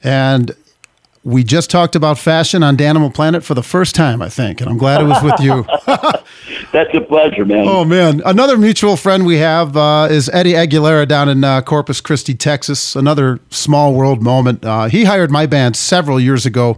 And 0.04 0.56
we 1.24 1.44
just 1.44 1.70
talked 1.70 1.96
about 1.96 2.20
fashion 2.20 2.64
on 2.64 2.76
Danimal 2.76 3.14
Planet 3.14 3.44
for 3.44 3.54
the 3.54 3.64
first 3.64 3.96
time, 3.96 4.22
I 4.22 4.28
think, 4.28 4.60
and 4.60 4.70
I'm 4.70 4.78
glad 4.78 5.02
it 5.02 5.06
was 5.06 5.24
with 5.24 5.40
you. 5.40 5.66
That's 6.74 6.94
a 6.94 7.02
pleasure, 7.02 7.46
man. 7.46 7.66
oh 7.68 7.86
man, 7.86 8.22
another 8.26 8.58
mutual 8.58 8.98
friend 8.98 9.26
we 9.26 9.38
have 9.38 9.78
uh, 9.78 10.08
is 10.12 10.30
Eddie 10.30 10.54
Aguilera 10.54 11.08
down 11.08 11.30
in 11.30 11.44
uh, 11.44 11.62
Corpus 11.62 12.02
Christi, 12.02 12.34
Texas. 12.34 12.96
Another 12.96 13.40
small 13.50 13.94
world 13.94 14.22
moment. 14.22 14.66
Uh, 14.66 14.86
he 14.86 15.06
hired 15.06 15.32
my 15.32 15.46
band 15.46 15.78
several 15.78 16.20
years 16.20 16.46
ago 16.46 16.78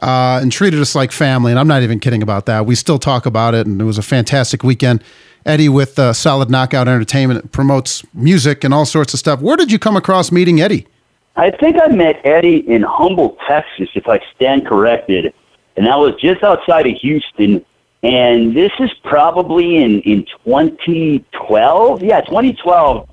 uh, 0.00 0.38
and 0.40 0.50
treated 0.50 0.80
us 0.80 0.94
like 0.94 1.12
family, 1.12 1.52
and 1.52 1.58
I'm 1.58 1.68
not 1.68 1.82
even 1.82 2.00
kidding 2.00 2.22
about 2.22 2.46
that. 2.46 2.64
We 2.64 2.76
still 2.76 2.98
talk 2.98 3.26
about 3.26 3.54
it, 3.54 3.66
and 3.66 3.80
it 3.80 3.84
was 3.84 3.98
a 3.98 4.02
fantastic 4.02 4.62
weekend. 4.62 5.04
Eddie 5.44 5.68
with 5.68 5.98
uh, 5.98 6.12
Solid 6.12 6.50
Knockout 6.50 6.88
Entertainment 6.88 7.52
promotes 7.52 8.04
music 8.14 8.64
and 8.64 8.72
all 8.72 8.86
sorts 8.86 9.12
of 9.12 9.20
stuff. 9.20 9.40
Where 9.40 9.56
did 9.56 9.70
you 9.70 9.78
come 9.78 9.96
across 9.96 10.32
meeting 10.32 10.60
Eddie? 10.60 10.86
I 11.36 11.50
think 11.50 11.76
I 11.80 11.88
met 11.88 12.20
Eddie 12.24 12.68
in 12.68 12.82
Humble, 12.82 13.36
Texas, 13.46 13.90
if 13.94 14.08
I 14.08 14.20
stand 14.34 14.66
corrected, 14.66 15.34
and 15.76 15.86
that 15.86 15.98
was 15.98 16.14
just 16.18 16.42
outside 16.42 16.86
of 16.86 16.94
Houston. 16.94 17.64
And 18.02 18.56
this 18.56 18.72
is 18.80 18.90
probably 19.04 19.76
in 19.76 20.00
in 20.00 20.24
2012. 20.44 22.02
Yeah, 22.02 22.22
2012. 22.22 23.08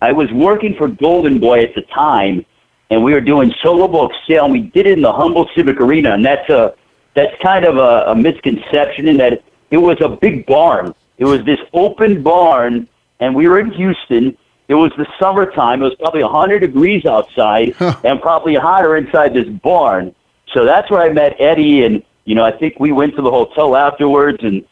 I 0.00 0.12
was 0.12 0.30
working 0.32 0.74
for 0.76 0.88
Golden 0.88 1.38
Boy 1.38 1.60
at 1.60 1.74
the 1.74 1.82
time, 1.82 2.46
and 2.90 3.04
we 3.04 3.12
were 3.12 3.20
doing 3.20 3.52
solo 3.62 3.88
book 3.88 4.12
sale, 4.26 4.44
and 4.44 4.52
we 4.52 4.60
did 4.60 4.86
it 4.86 4.92
in 4.92 5.02
the 5.02 5.12
Humble 5.12 5.48
Civic 5.54 5.78
Arena, 5.78 6.12
and 6.12 6.24
that's 6.24 6.48
a 6.48 6.74
that's 7.14 7.34
kind 7.42 7.66
of 7.66 7.76
a, 7.76 8.10
a 8.10 8.14
misconception 8.14 9.08
in 9.08 9.18
that 9.18 9.42
it 9.70 9.78
was 9.78 9.98
a 10.00 10.08
big 10.08 10.46
barn. 10.46 10.94
It 11.18 11.26
was 11.26 11.44
this 11.44 11.60
open 11.74 12.22
barn, 12.22 12.88
and 13.20 13.34
we 13.34 13.48
were 13.48 13.58
in 13.58 13.70
Houston. 13.72 14.36
It 14.68 14.74
was 14.74 14.90
the 14.96 15.06
summertime. 15.20 15.80
It 15.80 15.84
was 15.84 15.94
probably 15.94 16.22
100 16.24 16.58
degrees 16.60 17.04
outside, 17.06 17.74
and 18.04 18.20
probably 18.20 18.54
hotter 18.56 18.96
inside 18.96 19.32
this 19.34 19.48
barn. 19.48 20.14
So 20.52 20.64
that's 20.64 20.90
where 20.90 21.02
I 21.02 21.08
met 21.12 21.36
Eddie, 21.40 21.84
and 21.84 22.02
you 22.24 22.34
know, 22.34 22.44
I 22.44 22.50
think 22.50 22.80
we 22.80 22.90
went 22.92 23.14
to 23.16 23.22
the 23.22 23.30
hotel 23.30 23.76
afterwards, 23.76 24.42
and 24.42 24.64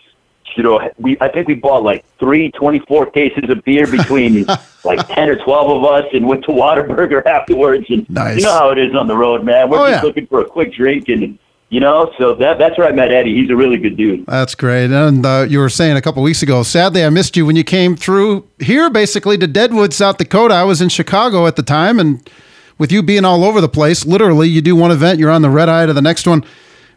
you 0.57 0.63
know, 0.63 0.89
we 0.99 1.17
I 1.21 1.29
think 1.29 1.47
we 1.49 1.55
bought 1.55 1.83
like 1.83 2.05
three 2.19 2.51
24 2.53 3.07
cases 3.11 3.49
of 3.51 3.63
beer 3.65 3.87
between 3.87 4.45
like 4.85 5.07
10 5.09 5.29
or 5.29 5.37
12 5.37 5.71
of 5.71 5.85
us, 5.85 6.05
and 6.13 6.27
went 6.27 6.45
to 6.45 6.51
Whataburger 6.53 7.25
afterwards. 7.27 7.87
And 7.89 8.09
Nice. 8.11 8.39
you 8.39 8.43
know 8.45 8.53
how 8.53 8.71
it 8.71 8.79
is 8.79 8.95
on 8.95 9.07
the 9.07 9.17
road, 9.17 9.45
man. 9.45 9.69
We're 9.71 9.79
Oh, 9.79 9.89
just 9.91 10.03
yeah. 10.03 10.07
looking 10.07 10.27
for 10.27 10.41
a 10.41 10.45
quick 10.45 10.73
drink, 10.75 11.09
and 11.09 11.39
you 11.75 11.81
know, 11.81 12.12
so 12.19 12.37
that 12.37 12.57
that's 12.57 12.78
where 12.78 12.87
I 12.87 12.93
met 12.93 13.11
Eddie. 13.11 13.35
He's 13.35 13.50
a 13.50 13.57
really 13.57 13.78
good 13.78 13.97
dude. 13.97 14.26
That's 14.26 14.54
great. 14.54 14.93
And 14.93 15.26
uh, 15.26 15.45
you 15.49 15.59
were 15.59 15.69
saying 15.69 15.97
a 15.97 16.00
couple 16.00 16.23
weeks 16.23 16.40
ago, 16.40 16.62
sadly, 16.62 17.04
I 17.04 17.11
missed 17.11 17.37
you 17.37 17.45
when 17.45 17.57
you 17.57 17.64
came 17.64 17.97
through 17.97 18.49
here, 18.61 18.88
basically 18.90 19.37
to 19.38 19.49
Deadwood, 19.49 19.93
South 19.93 20.19
Dakota. 20.19 20.54
I 20.54 20.62
was 20.62 20.81
in 20.81 20.88
Chicago 20.88 21.49
at 21.49 21.57
the 21.57 21.64
time, 21.64 21.99
and 21.99 22.31
with 22.78 22.93
you 22.93 23.02
being 23.02 23.25
all 23.25 23.43
over 23.43 23.61
the 23.61 23.69
place, 23.69 24.07
literally, 24.07 24.49
you 24.49 24.62
do 24.62 24.76
one 24.76 24.93
event, 24.93 25.19
you're 25.19 25.33
on 25.33 25.43
the 25.43 25.50
red 25.50 25.69
eye 25.69 25.85
to 25.85 25.93
the 25.93 26.00
next 26.00 26.28
one. 26.28 26.45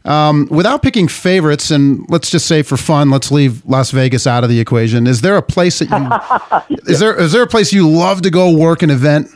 Um, 0.05 0.47
without 0.51 0.83
picking 0.83 1.07
favorites, 1.07 1.71
and 1.71 2.07
let's 2.07 2.29
just 2.29 2.45
say 2.45 2.61
for 2.61 2.77
fun, 2.77 3.09
let's 3.09 3.31
leave 3.31 3.65
Las 3.65 3.89
Vegas 3.89 4.27
out 4.27 4.43
of 4.43 4.49
the 4.51 4.59
equation. 4.59 5.07
Is 5.07 5.21
there 5.21 5.37
a 5.37 5.41
place 5.41 5.79
that 5.79 6.69
you 6.69 6.77
is 6.87 6.99
there 6.99 7.19
is 7.19 7.31
there 7.31 7.41
a 7.41 7.47
place 7.47 7.73
you 7.73 7.89
love 7.89 8.21
to 8.21 8.29
go 8.29 8.55
work 8.55 8.83
an 8.83 8.91
event? 8.91 9.27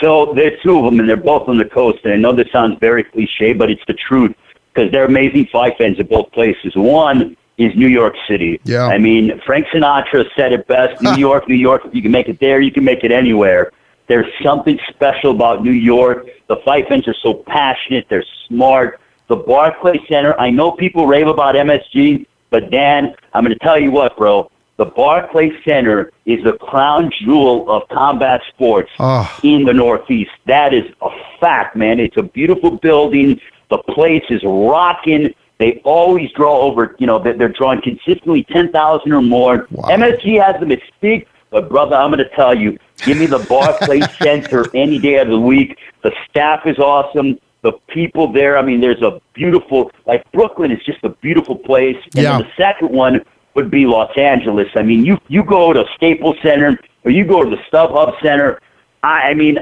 So 0.00 0.32
there's 0.32 0.62
two 0.62 0.78
of 0.78 0.84
them, 0.84 1.00
and 1.00 1.08
they're 1.08 1.16
both 1.16 1.48
on 1.48 1.58
the 1.58 1.64
coast. 1.64 2.04
And 2.04 2.12
I 2.12 2.16
know 2.16 2.32
this 2.32 2.52
sounds 2.52 2.78
very 2.78 3.02
cliche, 3.02 3.52
but 3.52 3.68
it's 3.68 3.82
the 3.88 3.94
truth 3.94 4.36
because 4.74 4.90
they're 4.90 5.04
amazing 5.06 5.46
fight 5.52 5.76
fans 5.78 5.98
at 6.00 6.08
both 6.08 6.30
places. 6.32 6.74
One 6.74 7.36
is 7.58 7.74
New 7.76 7.86
York 7.88 8.14
City. 8.28 8.60
Yeah. 8.64 8.86
I 8.86 8.98
mean, 8.98 9.40
Frank 9.46 9.66
Sinatra 9.68 10.24
said 10.36 10.52
it 10.52 10.66
best: 10.66 11.00
New 11.02 11.14
York, 11.16 11.48
New 11.48 11.54
York. 11.54 11.82
If 11.84 11.94
you 11.94 12.02
can 12.02 12.10
make 12.12 12.28
it 12.28 12.40
there, 12.40 12.60
you 12.60 12.72
can 12.72 12.84
make 12.84 13.04
it 13.04 13.12
anywhere. 13.12 13.72
There's 14.06 14.30
something 14.42 14.78
special 14.90 15.30
about 15.30 15.62
New 15.64 15.70
York. 15.72 16.26
The 16.48 16.56
fight 16.64 16.88
fans 16.88 17.08
are 17.08 17.14
so 17.22 17.34
passionate. 17.34 18.06
They're 18.10 18.24
smart. 18.48 19.00
The 19.28 19.36
Barclays 19.36 20.00
Center. 20.08 20.38
I 20.38 20.50
know 20.50 20.72
people 20.72 21.06
rave 21.06 21.26
about 21.26 21.54
MSG, 21.54 22.26
but 22.50 22.70
Dan, 22.70 23.14
I'm 23.32 23.44
going 23.44 23.56
to 23.58 23.64
tell 23.64 23.78
you 23.80 23.90
what, 23.90 24.16
bro. 24.18 24.50
the 24.76 24.84
Barclays 24.84 25.54
Center 25.64 26.12
is 26.26 26.42
the 26.44 26.52
crown 26.54 27.10
jewel 27.20 27.70
of 27.70 27.88
combat 27.88 28.42
sports 28.52 28.90
Oh. 28.98 29.26
in 29.42 29.64
the 29.64 29.72
Northeast. 29.72 30.32
That 30.46 30.74
is 30.74 30.84
a 31.00 31.08
fact, 31.40 31.74
man. 31.74 31.98
It's 32.00 32.16
a 32.18 32.22
beautiful 32.24 32.72
building. 32.72 33.40
The 33.74 33.92
place 33.92 34.22
is 34.30 34.40
rocking. 34.44 35.34
They 35.58 35.80
always 35.84 36.30
draw 36.32 36.60
over, 36.60 36.94
you 36.98 37.06
know, 37.08 37.18
they're, 37.18 37.36
they're 37.36 37.48
drawing 37.48 37.80
consistently 37.82 38.44
10,000 38.44 39.12
or 39.12 39.20
more. 39.22 39.66
Wow. 39.72 39.88
MSG 39.88 40.40
has 40.40 40.60
them 40.60 40.70
at 40.70 40.80
stake, 40.98 41.26
but 41.50 41.68
brother, 41.68 41.96
I'm 41.96 42.10
going 42.12 42.18
to 42.18 42.34
tell 42.36 42.56
you, 42.56 42.78
give 43.04 43.16
me 43.18 43.26
the 43.26 43.40
Barclays 43.40 44.04
Center 44.22 44.70
any 44.74 44.98
day 45.00 45.16
of 45.16 45.28
the 45.28 45.38
week. 45.40 45.76
The 46.02 46.12
staff 46.30 46.66
is 46.66 46.78
awesome. 46.78 47.38
The 47.62 47.72
people 47.88 48.32
there, 48.32 48.58
I 48.58 48.62
mean, 48.62 48.80
there's 48.80 49.02
a 49.02 49.20
beautiful, 49.32 49.90
like 50.06 50.30
Brooklyn 50.32 50.70
is 50.70 50.84
just 50.84 51.02
a 51.02 51.08
beautiful 51.08 51.56
place. 51.56 51.96
And 52.14 52.22
Yeah. 52.22 52.38
the 52.38 52.48
second 52.56 52.90
one 52.90 53.22
would 53.54 53.70
be 53.72 53.86
Los 53.86 54.16
Angeles. 54.16 54.68
I 54.76 54.82
mean, 54.82 55.04
you 55.04 55.18
you 55.28 55.42
go 55.42 55.72
to 55.72 55.84
Staples 55.96 56.36
Center 56.42 56.78
or 57.04 57.10
you 57.10 57.24
go 57.24 57.42
to 57.42 57.50
the 57.50 57.62
StubHub 57.70 58.20
Center. 58.22 58.60
I, 59.02 59.30
I 59.30 59.34
mean, 59.34 59.58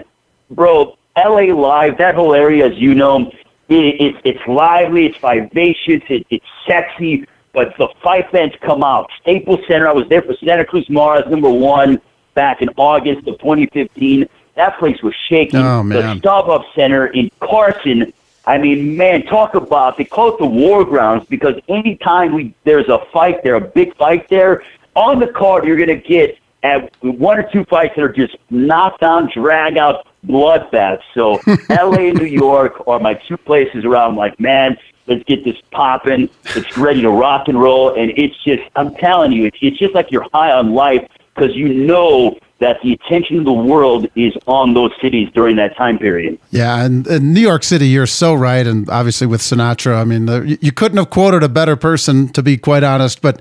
bro, 0.51 0.97
LA 1.17 1.53
Live, 1.55 1.97
that 1.99 2.15
whole 2.15 2.35
area, 2.35 2.67
as 2.67 2.77
you 2.77 2.95
know, 2.95 3.31
it, 3.73 4.01
it, 4.01 4.17
it's 4.25 4.47
lively, 4.47 5.07
it's 5.07 5.19
vivacious, 5.19 6.03
it, 6.09 6.27
it's 6.31 6.47
sexy. 6.67 7.27
But 7.53 7.77
the 7.77 7.89
fight 8.03 8.31
fans 8.31 8.55
come 8.63 8.83
out. 8.83 9.11
Staples 9.21 9.61
Center, 9.69 9.87
I 9.87 9.93
was 9.93 10.09
there 10.09 10.23
for 10.23 10.35
Santa 10.37 10.65
Cruz 10.65 10.89
Mares 10.89 11.29
number 11.29 11.51
one 11.51 12.01
back 12.35 12.63
in 12.63 12.71
August 12.77 13.29
of 13.29 13.39
2015. 13.41 14.27
That 14.55 14.79
place 14.79 15.03
was 15.03 15.15
shaking. 15.29 15.61
Oh, 15.61 15.83
man. 15.83 16.19
The 16.19 16.29
StubHub 16.29 16.65
Center 16.75 17.09
in 17.09 17.31
Carson. 17.41 18.13
I 18.45 18.59
mean, 18.59 18.97
man, 18.97 19.25
talk 19.27 19.55
about 19.55 19.97
they 19.97 20.05
call 20.05 20.35
it 20.35 20.39
the 20.39 20.47
war 20.47 20.85
grounds 20.85 21.27
because 21.29 21.55
anytime 21.69 22.35
we 22.35 22.55
there's 22.65 22.89
a 22.89 22.99
fight 23.13 23.43
there, 23.43 23.55
a 23.55 23.61
big 23.61 23.95
fight 23.97 24.29
there, 24.29 24.65
on 24.97 25.21
the 25.21 25.29
card 25.29 25.65
you're 25.65 25.77
gonna 25.77 25.95
get 25.95 26.39
at 26.63 26.93
one 27.03 27.39
or 27.39 27.49
two 27.51 27.65
fights 27.65 27.95
that 27.97 28.03
are 28.03 28.13
just 28.13 28.37
knockdown, 28.51 29.31
drag 29.35 29.77
out 29.79 30.07
bloodbaths. 30.27 31.03
So 31.15 31.41
LA 31.71 32.09
and 32.09 32.19
New 32.19 32.27
York 32.27 32.87
are 32.87 33.01
my 33.01 33.15
two 33.15 33.37
places 33.37 33.85
around 33.85 34.13
I'm 34.13 34.17
like, 34.17 34.39
man, 34.39 34.77
let's 35.07 35.25
get 35.25 35.45
this 35.45 35.57
popping. 35.71 36.29
It's 36.55 36.79
ready 36.79 37.03
to 37.03 37.11
rock 37.11 37.49
and 37.49 37.61
roll 37.61 37.95
and 37.95 38.13
it's 38.17 38.37
just 38.45 38.63
I'm 38.77 38.95
telling 38.97 39.33
you, 39.33 39.47
it's 39.47 39.59
it's 39.61 39.79
just 39.79 39.95
like 39.95 40.11
you're 40.11 40.29
high 40.33 40.53
on 40.53 40.73
life 40.73 41.07
because 41.35 41.55
you 41.57 41.73
know 41.73 42.39
that 42.63 42.81
the 42.83 42.93
attention 42.93 43.39
of 43.39 43.45
the 43.45 43.53
world 43.53 44.07
is 44.15 44.33
on 44.47 44.73
those 44.73 44.93
cities 45.01 45.29
during 45.35 45.57
that 45.57 45.77
time 45.77 45.99
period. 45.99 46.39
Yeah, 46.51 46.85
and, 46.85 47.05
and 47.09 47.35
New 47.35 47.41
York 47.41 47.65
City, 47.65 47.89
you're 47.89 48.07
so 48.07 48.35
right, 48.35 48.65
and 48.65 48.89
obviously 48.89 49.27
with 49.27 49.41
Sinatra, 49.41 49.97
I 49.97 50.05
mean, 50.05 50.27
the, 50.27 50.59
you 50.61 50.71
couldn't 50.71 50.99
have 50.99 51.11
quoted 51.11 51.43
a 51.43 51.49
better 51.49 51.75
person, 51.75 52.29
to 52.29 52.43
be 52.43 52.57
quite 52.57 52.85
honest. 52.85 53.21
But 53.21 53.41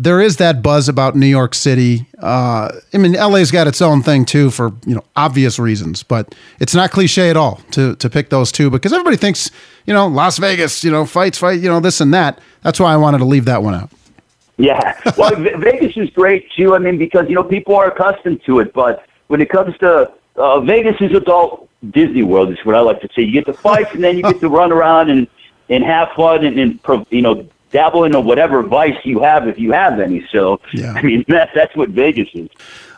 there 0.00 0.18
is 0.18 0.38
that 0.38 0.62
buzz 0.62 0.88
about 0.88 1.14
New 1.14 1.26
York 1.26 1.54
City. 1.54 2.06
Uh, 2.18 2.72
I 2.94 2.96
mean, 2.96 3.12
LA's 3.12 3.50
got 3.50 3.66
its 3.66 3.82
own 3.82 4.02
thing 4.02 4.24
too, 4.24 4.50
for 4.50 4.72
you 4.86 4.94
know 4.94 5.04
obvious 5.14 5.58
reasons, 5.58 6.02
but 6.02 6.34
it's 6.58 6.74
not 6.74 6.90
cliche 6.90 7.28
at 7.28 7.36
all 7.36 7.56
to 7.72 7.94
to 7.96 8.08
pick 8.08 8.30
those 8.30 8.50
two 8.50 8.70
because 8.70 8.94
everybody 8.94 9.18
thinks 9.18 9.50
you 9.84 9.92
know 9.92 10.06
Las 10.06 10.38
Vegas, 10.38 10.82
you 10.82 10.90
know 10.90 11.04
fights, 11.04 11.36
fight, 11.36 11.60
you 11.60 11.68
know 11.68 11.80
this 11.80 12.00
and 12.00 12.14
that. 12.14 12.40
That's 12.62 12.80
why 12.80 12.94
I 12.94 12.96
wanted 12.96 13.18
to 13.18 13.26
leave 13.26 13.44
that 13.44 13.62
one 13.62 13.74
out. 13.74 13.90
Yeah, 14.56 14.98
well, 15.18 15.36
Vegas 15.58 15.94
is 15.98 16.08
great 16.10 16.50
too. 16.52 16.74
I 16.74 16.78
mean, 16.78 16.96
because 16.96 17.28
you 17.28 17.34
know 17.34 17.44
people 17.44 17.76
are 17.76 17.88
accustomed 17.88 18.42
to 18.46 18.60
it, 18.60 18.72
but 18.72 19.04
when 19.26 19.42
it 19.42 19.50
comes 19.50 19.76
to 19.78 20.10
uh, 20.36 20.60
Vegas 20.60 20.96
is 21.00 21.12
adult 21.14 21.68
Disney 21.90 22.22
World, 22.22 22.50
is 22.50 22.58
what 22.64 22.74
I 22.74 22.80
like 22.80 23.02
to 23.02 23.08
say. 23.14 23.20
You 23.20 23.32
get 23.32 23.44
the 23.44 23.52
fights, 23.52 23.92
and 23.92 24.02
then 24.02 24.16
you 24.16 24.22
get 24.22 24.40
to 24.40 24.48
run 24.48 24.72
around 24.72 25.10
and 25.10 25.28
and 25.68 25.84
have 25.84 26.08
fun 26.16 26.46
and, 26.46 26.58
and 26.58 27.06
you 27.10 27.20
know 27.20 27.46
dabble 27.70 28.04
in 28.04 28.12
whatever 28.24 28.62
vice 28.62 28.96
you 29.04 29.20
have 29.22 29.48
if 29.48 29.58
you 29.58 29.72
have 29.72 30.00
any. 30.00 30.26
So, 30.32 30.60
Yeah. 30.72 30.92
I 30.92 31.02
mean, 31.02 31.24
that, 31.28 31.50
that's 31.54 31.74
what 31.76 31.90
Vegas 31.90 32.28
is. 32.34 32.48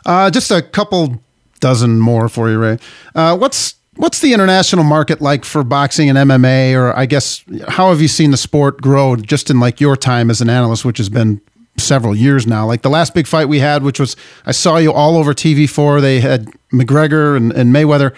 Uh, 0.05 0.29
just 0.29 0.51
a 0.51 0.61
couple 0.61 1.21
dozen 1.59 1.99
more 1.99 2.27
for 2.29 2.49
you, 2.49 2.59
Ray. 2.59 2.77
Uh, 3.15 3.37
what's 3.37 3.75
what's 3.95 4.19
the 4.21 4.33
international 4.33 4.83
market 4.83 5.21
like 5.21 5.45
for 5.45 5.63
boxing 5.63 6.09
and 6.09 6.17
MMA, 6.17 6.75
or 6.75 6.97
I 6.97 7.05
guess 7.05 7.43
how 7.69 7.89
have 7.89 8.01
you 8.01 8.07
seen 8.07 8.31
the 8.31 8.37
sport 8.37 8.81
grow 8.81 9.15
just 9.15 9.49
in 9.49 9.59
like 9.59 9.79
your 9.79 9.95
time 9.95 10.29
as 10.29 10.41
an 10.41 10.49
analyst, 10.49 10.83
which 10.83 10.97
has 10.97 11.09
been 11.09 11.41
several 11.77 12.15
years 12.15 12.45
now? 12.45 12.65
Like 12.65 12.81
the 12.81 12.89
last 12.89 13.13
big 13.13 13.27
fight 13.27 13.47
we 13.47 13.59
had, 13.59 13.83
which 13.83 13.99
was 13.99 14.15
I 14.45 14.51
saw 14.51 14.77
you 14.77 14.91
all 14.91 15.15
over 15.17 15.33
TV 15.33 15.69
for. 15.69 16.01
They 16.01 16.19
had 16.19 16.47
McGregor 16.71 17.37
and, 17.37 17.51
and 17.53 17.73
Mayweather. 17.73 18.13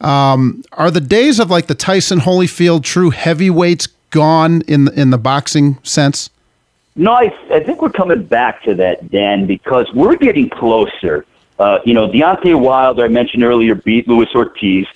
Um, 0.00 0.62
are 0.72 0.90
the 0.90 1.00
days 1.00 1.40
of 1.40 1.50
like 1.50 1.66
the 1.66 1.74
Tyson 1.74 2.20
Holyfield 2.20 2.84
true 2.84 3.10
heavyweights 3.10 3.88
gone 4.10 4.62
in 4.62 4.88
in 4.94 5.10
the 5.10 5.18
boxing 5.18 5.78
sense? 5.82 6.30
No, 6.94 7.12
I, 7.12 7.30
I 7.50 7.60
think 7.60 7.82
we're 7.82 7.90
coming 7.90 8.24
back 8.24 8.62
to 8.62 8.74
that, 8.76 9.10
Dan, 9.10 9.46
because 9.46 9.86
we're 9.92 10.16
getting 10.16 10.48
closer. 10.48 11.26
Uh, 11.58 11.78
you 11.84 11.92
know, 11.92 12.08
Deontay 12.08 12.58
Wilder, 12.58 13.04
I 13.04 13.08
mentioned 13.08 13.44
earlier, 13.44 13.74
beat 13.74 14.08
Luis 14.08 14.28
Ortiz, 14.34 14.86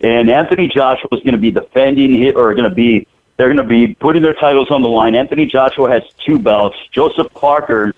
and 0.00 0.30
Anthony 0.30 0.68
Joshua 0.68 1.08
is 1.12 1.22
going 1.22 1.32
to 1.32 1.38
be 1.38 1.50
defending 1.50 2.22
it, 2.22 2.36
or 2.36 2.54
going 2.54 2.68
to 2.68 2.74
be 2.74 3.06
they're 3.36 3.48
going 3.48 3.56
to 3.58 3.64
be 3.64 3.94
putting 3.94 4.22
their 4.22 4.34
titles 4.34 4.70
on 4.70 4.82
the 4.82 4.88
line. 4.88 5.14
Anthony 5.14 5.46
Joshua 5.46 5.90
has 5.90 6.02
two 6.24 6.38
belts. 6.38 6.76
Joseph 6.90 7.32
Parker 7.34 7.94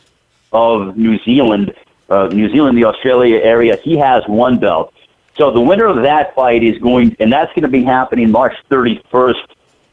of 0.52 0.96
New 0.96 1.18
Zealand, 1.22 1.74
uh, 2.08 2.26
New 2.26 2.50
Zealand, 2.50 2.76
the 2.76 2.84
Australia 2.84 3.38
area, 3.38 3.76
he 3.76 3.96
has 3.98 4.24
one 4.26 4.58
belt. 4.58 4.92
So 5.36 5.52
the 5.52 5.60
winner 5.60 5.86
of 5.86 6.02
that 6.02 6.34
fight 6.34 6.64
is 6.64 6.78
going, 6.78 7.16
and 7.20 7.32
that's 7.32 7.50
going 7.50 7.62
to 7.62 7.68
be 7.68 7.84
happening 7.84 8.30
March 8.30 8.54
31st 8.68 9.46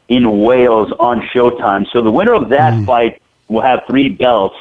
in 0.08 0.42
Wales 0.42 0.92
on 0.98 1.20
Showtime. 1.34 1.86
So 1.92 2.02
the 2.02 2.10
winner 2.10 2.34
of 2.34 2.48
that 2.50 2.84
fight 2.84 3.20
will 3.48 3.62
have 3.62 3.80
three 3.88 4.08
belts, 4.08 4.56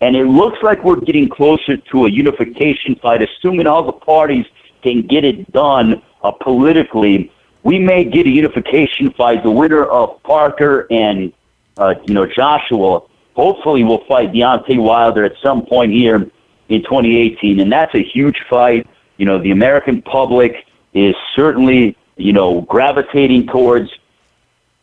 and 0.00 0.16
it 0.16 0.26
looks 0.26 0.58
like 0.62 0.82
we're 0.84 1.00
getting 1.00 1.28
closer 1.28 1.76
to 1.76 2.06
a 2.06 2.10
unification 2.10 2.94
fight, 2.96 3.22
assuming 3.22 3.66
all 3.66 3.84
the 3.84 3.92
parties 3.92 4.46
can 4.82 5.06
get 5.06 5.24
it 5.24 5.50
done 5.52 6.02
uh, 6.22 6.30
politically. 6.30 7.30
We 7.62 7.78
may 7.78 8.04
get 8.04 8.26
a 8.26 8.30
unification 8.30 9.12
fight. 9.12 9.42
The 9.42 9.50
winner 9.50 9.84
of 9.84 10.22
Parker 10.22 10.86
and 10.90 11.32
uh, 11.76 11.94
you 12.06 12.14
know 12.14 12.26
Joshua 12.26 13.02
hopefully 13.34 13.84
will 13.84 14.04
fight 14.06 14.32
Deontay 14.32 14.78
Wilder 14.82 15.24
at 15.24 15.32
some 15.42 15.64
point 15.64 15.92
here 15.92 16.30
in 16.68 16.82
2018, 16.82 17.60
and 17.60 17.72
that's 17.72 17.94
a 17.94 18.02
huge 18.02 18.40
fight. 18.48 18.86
You 19.16 19.26
know, 19.26 19.38
the 19.38 19.50
American 19.50 20.02
public 20.02 20.66
is 20.94 21.14
certainly 21.34 21.96
you 22.16 22.32
know 22.32 22.62
gravitating 22.62 23.46
towards 23.46 23.90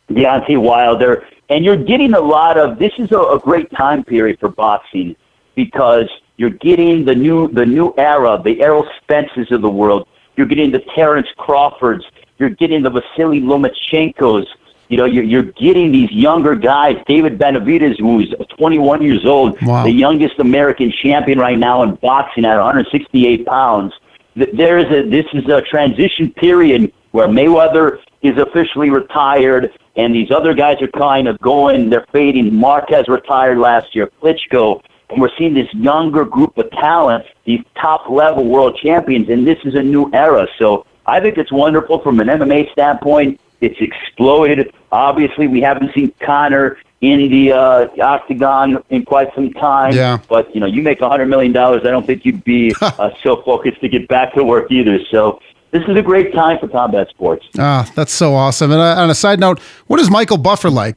Deontay 0.10 0.58
Wilder, 0.58 1.26
and 1.50 1.64
you're 1.66 1.78
getting 1.84 2.14
a 2.14 2.20
lot 2.20 2.58
of. 2.58 2.80
This 2.80 2.94
is 2.98 3.12
a, 3.12 3.20
a 3.20 3.40
great 3.40 3.70
time 3.72 4.04
period 4.04 4.40
for 4.40 4.50
boxing 4.50 5.16
because 5.56 6.10
you're 6.38 6.50
getting 6.52 7.04
the 7.06 7.16
new 7.16 7.48
the 7.50 7.66
new 7.66 7.94
era, 7.98 8.40
the 8.44 8.62
Errol 8.62 8.88
Spences 9.02 9.52
of 9.52 9.62
the 9.62 9.70
world. 9.70 10.08
You're 10.36 10.46
getting 10.48 10.72
the 10.72 10.84
Terrence 10.96 11.28
Crawfords. 11.38 12.06
You're 12.38 12.52
getting 12.52 12.84
the 12.84 12.92
Vasily 12.92 13.42
Lomachenkos. 13.42 14.46
You 14.90 14.96
know, 14.98 15.06
you're, 15.06 15.24
you're 15.24 15.44
getting 15.44 15.92
these 15.92 16.10
younger 16.12 16.56
guys. 16.56 16.96
David 17.08 17.38
Benavidez, 17.38 18.00
who's 18.00 18.34
21 18.58 19.02
years 19.02 19.26
old, 19.26 19.62
Wow. 19.64 19.84
the 19.84 19.92
youngest 19.92 20.40
American 20.40 20.92
champion 21.04 21.40
right 21.40 21.58
now 21.58 21.84
in 21.84 21.96
boxing 21.96 22.46
at 22.46 22.56
168 22.56 23.46
pounds. 23.46 23.92
Th- 24.36 24.50
There 24.54 24.78
is 24.78 24.86
a 24.86 25.10
this 25.10 25.26
is 25.34 25.46
a 25.50 25.62
transition 25.64 26.32
period 26.32 26.94
where 27.12 27.28
Mayweather 27.28 28.00
is 28.22 28.38
officially 28.38 28.90
retired, 28.90 29.72
and 29.98 30.14
these 30.14 30.32
other 30.32 30.54
guys 30.54 30.82
are 30.82 30.88
kind 30.88 31.28
of 31.28 31.40
going. 31.40 31.90
They're 31.90 32.06
fading. 32.12 32.54
Marquez 32.54 33.08
retired 33.08 33.58
last 33.58 33.96
year. 33.96 34.10
Klitschko, 34.22 34.82
and 35.10 35.20
we're 35.20 35.36
seeing 35.38 35.54
this 35.54 35.74
younger 35.74 36.24
group 36.24 36.58
of 36.58 36.70
talent, 36.72 37.26
these 37.46 37.64
top 37.76 38.10
level 38.10 38.46
world 38.46 38.78
champions, 38.78 39.30
and 39.30 39.46
this 39.46 39.58
is 39.66 39.76
a 39.76 39.82
new 39.82 40.10
era. 40.14 40.48
So 40.60 40.86
I 41.06 41.20
think 41.20 41.38
it's 41.38 41.52
wonderful 41.52 42.00
from 42.00 42.20
an 42.20 42.28
MMA 42.28 42.72
standpoint. 42.72 43.40
It's 43.60 43.80
exploded. 43.82 44.72
Obviously, 44.92 45.48
we 45.48 45.62
haven't 45.62 45.94
seen 45.96 46.14
Conor 46.20 46.78
in 47.02 47.30
the 47.30 47.52
uh, 47.52 47.88
octagon 48.02 48.84
in 48.90 49.04
quite 49.04 49.34
some 49.34 49.52
time. 49.54 49.94
Yeah. 49.94 50.20
But 50.30 50.54
you 50.54 50.60
know, 50.60 50.68
you 50.68 50.84
make 50.84 51.02
a 51.02 51.10
hundred 51.10 51.28
million 51.28 51.54
dollars. 51.54 51.82
I 51.86 51.90
don't 51.90 52.06
think 52.06 52.24
you'd 52.24 52.44
be 52.44 52.74
uh, 52.82 53.10
so 53.24 53.42
focused 53.42 53.82
to 53.82 53.90
get 53.90 54.08
back 54.08 54.34
to 54.34 54.44
work 54.44 54.72
either. 54.72 55.00
So 55.06 55.40
this 55.72 55.84
is 55.88 55.96
a 55.96 56.02
great 56.02 56.34
time 56.34 56.60
for 56.60 56.68
combat 56.68 57.10
sports. 57.10 57.46
Ah, 57.58 57.90
that's 57.96 58.14
so 58.14 58.34
awesome. 58.34 58.72
And 58.72 58.82
uh, 58.82 59.02
on 59.02 59.10
a 59.10 59.16
side 59.16 59.40
note, 59.40 59.60
what 59.88 60.00
is 60.00 60.10
Michael 60.10 60.38
Buffer 60.38 60.70
like? 60.70 60.96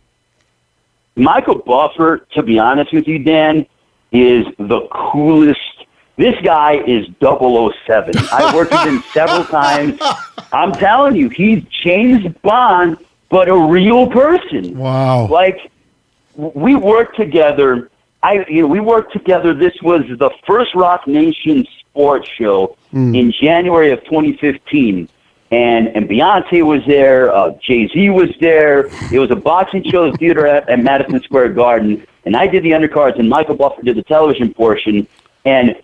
Michael 1.16 1.56
Buffer, 1.56 2.26
to 2.32 2.42
be 2.42 2.58
honest 2.58 2.92
with 2.92 3.06
you, 3.08 3.18
Dan, 3.18 3.66
is 4.12 4.46
the 4.58 4.86
coolest. 4.92 5.60
This 6.16 6.34
guy 6.42 6.82
is 6.86 7.06
007. 7.20 8.14
I've 8.32 8.54
worked 8.54 8.72
with 8.72 8.82
him 8.82 9.02
several 9.12 9.44
times. 9.44 9.98
I'm 10.52 10.72
telling 10.72 11.16
you, 11.16 11.28
he's 11.28 11.62
James 11.64 12.26
Bond, 12.42 12.98
but 13.28 13.48
a 13.48 13.56
real 13.56 14.06
person. 14.08 14.76
Wow. 14.76 15.26
Like 15.26 15.70
we 16.36 16.74
worked 16.74 17.16
together. 17.16 17.90
I 18.22 18.44
you 18.48 18.62
know 18.62 18.68
we 18.68 18.80
worked 18.80 19.12
together. 19.12 19.54
This 19.54 19.74
was 19.82 20.02
the 20.18 20.30
first 20.46 20.74
Roc 20.74 21.06
Nation 21.06 21.66
sports 21.80 22.28
show 22.28 22.76
in 23.14 23.32
January 23.32 23.90
of 23.92 24.02
2015, 24.04 25.08
and 25.50 25.88
and 25.88 26.08
Beyonce 26.08 26.64
was 26.64 26.82
there. 26.86 27.34
Uh, 27.34 27.52
Jay 27.62 27.88
Z 27.88 28.10
was 28.10 28.30
there. 28.40 28.86
It 29.12 29.18
was 29.18 29.30
a 29.30 29.36
boxing 29.36 29.84
show 29.84 30.06
at 30.06 30.12
the 30.12 30.18
theater 30.18 30.46
at, 30.46 30.68
at 30.68 30.80
Madison 30.80 31.22
Square 31.22 31.50
Garden. 31.50 32.06
and 32.24 32.36
I 32.36 32.46
did 32.46 32.62
the 32.62 32.72
undercards, 32.72 33.18
and 33.18 33.28
Michael 33.28 33.56
Buffer 33.56 33.82
did 33.82 33.96
the 33.96 34.02
television 34.02 34.52
portion, 34.52 35.06
and 35.44 35.76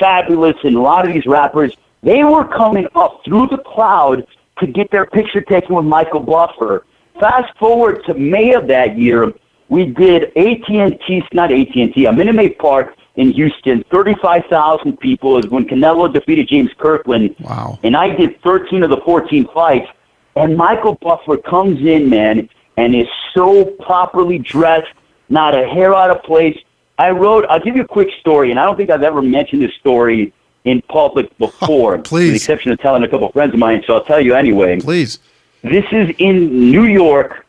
Fabolous 0.00 0.62
and 0.64 0.76
a 0.76 0.80
lot 0.80 1.06
of 1.06 1.12
these 1.12 1.26
rappers, 1.26 1.76
they 2.02 2.24
were 2.24 2.46
coming 2.46 2.86
up 2.94 3.22
through 3.24 3.48
the 3.48 3.58
crowd 3.58 4.26
to 4.60 4.66
get 4.66 4.90
their 4.90 5.06
picture 5.06 5.40
taken 5.40 5.74
with 5.74 5.84
Michael 5.84 6.20
Buffer. 6.20 6.84
Fast 7.20 7.56
forward 7.58 8.04
to 8.04 8.14
May 8.14 8.54
of 8.54 8.68
that 8.68 8.96
year, 8.96 9.32
we 9.68 9.86
did 9.86 10.24
AT&T, 10.36 11.24
not 11.32 11.52
AT&T, 11.52 12.04
a 12.04 12.12
Minute 12.12 12.34
Maid 12.34 12.58
Park 12.58 12.94
in 13.16 13.32
Houston, 13.32 13.84
35,000 13.90 14.98
people 14.98 15.38
is 15.38 15.48
when 15.48 15.66
Canelo 15.66 16.12
defeated 16.12 16.48
James 16.48 16.70
Kirkland. 16.78 17.34
Wow. 17.40 17.78
And 17.82 17.96
I 17.96 18.14
did 18.14 18.40
13 18.42 18.84
of 18.84 18.90
the 18.90 18.98
14 18.98 19.48
fights. 19.52 19.88
And 20.36 20.56
Michael 20.56 20.94
Buffer 20.94 21.36
comes 21.36 21.80
in, 21.84 22.08
man, 22.08 22.48
and 22.76 22.94
is 22.94 23.08
so 23.34 23.64
properly 23.64 24.38
dressed, 24.38 24.92
not 25.28 25.52
a 25.52 25.66
hair 25.66 25.94
out 25.94 26.10
of 26.10 26.22
place. 26.22 26.56
I 26.96 27.10
wrote, 27.10 27.44
I'll 27.50 27.60
give 27.60 27.74
you 27.74 27.82
a 27.82 27.88
quick 27.88 28.08
story, 28.20 28.52
and 28.52 28.60
I 28.60 28.64
don't 28.64 28.76
think 28.76 28.88
I've 28.88 29.02
ever 29.02 29.20
mentioned 29.20 29.62
this 29.62 29.74
story 29.74 30.32
in 30.64 30.80
public 30.82 31.36
before. 31.38 31.98
Please. 31.98 32.26
With 32.26 32.30
the 32.30 32.36
exception 32.36 32.70
of 32.70 32.78
telling 32.78 33.02
a 33.02 33.08
couple 33.08 33.26
of 33.26 33.32
friends 33.32 33.52
of 33.52 33.58
mine, 33.58 33.82
so 33.84 33.94
I'll 33.94 34.04
tell 34.04 34.20
you 34.20 34.34
anyway. 34.34 34.78
Please. 34.80 35.18
This 35.62 35.84
is 35.90 36.14
in 36.18 36.70
New 36.70 36.84
York 36.84 37.44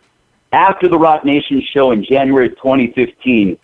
after 0.51 0.87
the 0.87 0.97
Roc 0.97 1.23
Nation 1.25 1.61
show 1.73 1.91
in 1.91 2.03
January 2.03 2.47
of 2.47 2.55
2015. 2.57 3.57